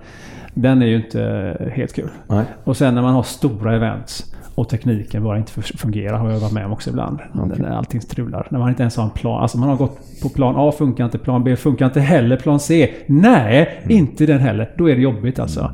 [0.54, 2.10] den är ju inte helt kul.
[2.28, 2.46] Nej.
[2.64, 4.26] Och sen när man har stora events
[4.56, 7.20] och tekniken bara inte fun- fungerar har jag varit med om också ibland.
[7.58, 8.48] När allting strular.
[8.52, 9.42] När man inte ens har en plan.
[9.42, 12.60] Alltså man har gått på plan A funkar inte, plan B funkar inte heller, plan
[12.60, 12.94] C.
[13.08, 14.72] Nej, inte den heller.
[14.78, 15.72] Då är det jobbigt alltså.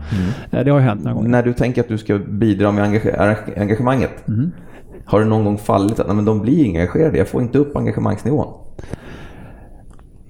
[0.51, 1.30] Eh, Det har ju hänt några gånger.
[1.30, 4.11] När du tänker att du ska bidra med engage- engagemanget.
[5.05, 7.17] Har det någon gång fallit att nej, men de blir engagerade?
[7.17, 8.53] Jag får inte upp engagemangsnivån.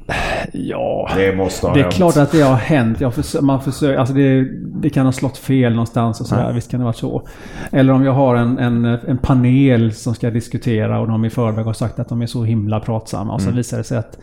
[0.53, 1.10] Ja.
[1.16, 1.95] Det måste ha Det är hänt.
[1.95, 3.01] klart att det har hänt.
[3.01, 4.43] Jag försö- man försöker, alltså det,
[4.82, 6.43] det kan ha slått fel någonstans och sådär.
[6.47, 6.51] Ja.
[6.51, 7.28] Visst kan det vara så.
[7.72, 11.66] Eller om jag har en, en, en panel som ska diskutera och de i förväg
[11.66, 13.34] har sagt att de är så himla pratsamma.
[13.34, 13.58] Och så Mm.
[13.58, 14.18] visar det sig att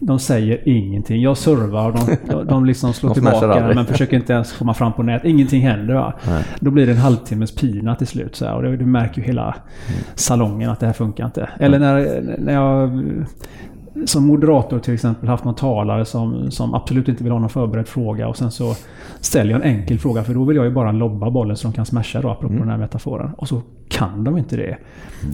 [0.00, 1.20] de säger ingenting.
[1.22, 1.96] Jag servar och
[2.28, 5.24] de, de, liksom slår De tillbaka men försöker inte ens komma fram på nät.
[5.24, 5.94] Ingenting händer.
[5.94, 6.12] Va?
[6.28, 6.44] Nej.
[6.60, 8.36] Då blir det en halvtimmes pina till slut.
[8.36, 10.00] Så här, och det, du märker ju hela Mm.
[10.14, 11.48] salongen att det här funkar inte.
[11.60, 12.90] Eller när, när jag
[14.06, 17.88] som moderator till exempel haft någon talare som, som absolut inte vill ha någon förberedd
[17.88, 18.74] fråga och sen så
[19.20, 21.74] ställer jag en enkel fråga för då vill jag ju bara lobba bollen så de
[21.74, 23.30] kan smasha då apropå den här metaforen.
[23.36, 24.76] Och så kan de inte det.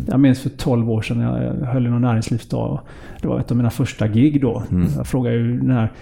[0.06, 2.80] Jag minns för 12 år sedan jag höll i någon näringslivsdag.
[3.20, 4.62] Det var ett av mina första gig då.
[4.96, 5.92] Jag frågade ju den här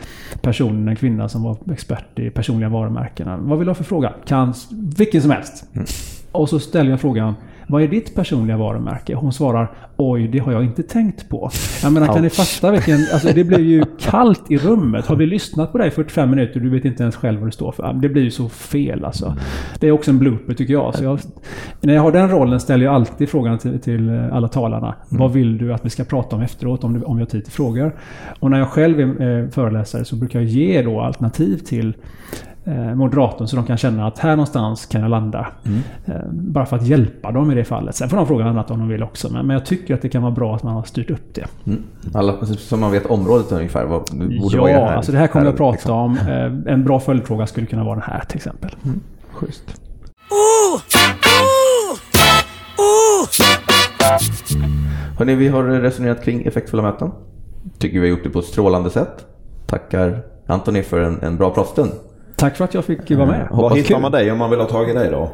[0.42, 3.48] personen, en kvinna som var expert i personliga varumärken.
[3.48, 4.12] Vad vill du ha för fråga?
[4.26, 4.54] Kan
[4.96, 5.64] vilken som helst.
[6.32, 7.34] Och så ställer jag frågan
[7.66, 9.14] vad är ditt personliga varumärke?
[9.14, 11.50] Hon svarar Oj, det har jag inte tänkt på.
[11.82, 12.98] Jag menar, kan ni fatta vilken...
[13.12, 15.06] Alltså det blir ju kallt i rummet.
[15.06, 17.52] Har vi lyssnat på dig i 45 minuter du vet inte ens själv vad du
[17.52, 17.92] står för.
[17.92, 19.36] Det blir ju så fel alltså.
[19.80, 20.94] Det är också en blooper tycker jag.
[20.94, 21.20] Så jag
[21.80, 24.94] när jag har den rollen ställer jag alltid frågan till, till alla talarna.
[25.08, 27.44] Vad vill du att vi ska prata om efteråt om, du, om jag har tid
[27.44, 27.94] till frågor?
[28.40, 31.94] Och när jag själv är eh, föreläsare så brukar jag ge då alternativ till eh,
[32.94, 35.46] moderatorn så de kan känna att här någonstans kan jag landa.
[36.06, 37.94] Eh, bara för att hjälpa dem i det fallet.
[37.94, 39.32] Sen får de fråga annat om de vill också.
[39.32, 41.46] Men, jag tycker att det kan vara bra att man har styrt upp det.
[41.66, 41.82] Mm.
[42.14, 43.84] Alla, så man vet området ungefär.
[43.84, 44.02] Vad
[44.40, 45.98] borde vara Ja, det här, alltså det här kommer jag att prata liksom.
[45.98, 46.18] om.
[46.18, 48.70] Eh, en bra följdfråga skulle kunna vara den här till exempel.
[49.32, 49.80] Schysst.
[55.18, 57.10] Hörrni, vi har resonerat kring effektfulla möten.
[57.78, 59.26] Tycker vi har gjort det på ett strålande sätt.
[59.66, 61.90] Tackar Antoni för en, en bra pratstund.
[62.36, 63.48] Tack för att jag fick vara med.
[63.50, 65.18] Var hittar man dig om man vill ha tag i dig då?
[65.18, 65.28] Om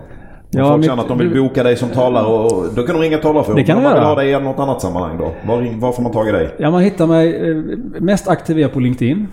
[0.51, 3.03] Ja, folk mitt- känner att de vill boka dig som talare och då kan de
[3.03, 3.59] ringa talarfrågor.
[3.61, 4.14] Det kan om de man vill göra.
[4.14, 5.32] ha dig i något annat sammanhang då?
[5.46, 6.55] Var, var får man tag i dig?
[6.59, 7.57] Ja, man hittar mig eh,
[8.01, 9.26] mest aktiv på LinkedIn.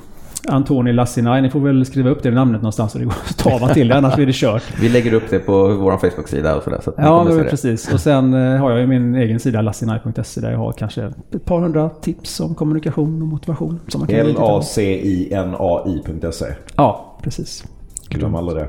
[0.48, 1.42] Antoni Lassinaj.
[1.42, 3.98] Ni får väl skriva upp det namnet någonstans så det går att stava till det,
[3.98, 4.64] annars blir det kört.
[4.82, 6.80] Vi lägger upp det på vår Facebook-sida och sådär.
[6.84, 7.94] Så Ja, men precis.
[7.94, 11.46] Och sen eh, har jag ju min egen sida lassinaj.se där jag har kanske ett
[11.46, 13.80] par hundra tips om kommunikation och motivation.
[14.10, 16.46] L-A-C-I-N-A-I.se.
[16.76, 17.64] Ja, precis.
[18.10, 18.68] Glöm aldrig det.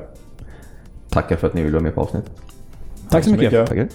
[1.09, 2.31] Tackar för att ni vill vara med på avsnittet.
[3.09, 3.67] Tack så mycket.
[3.67, 3.87] Tackar.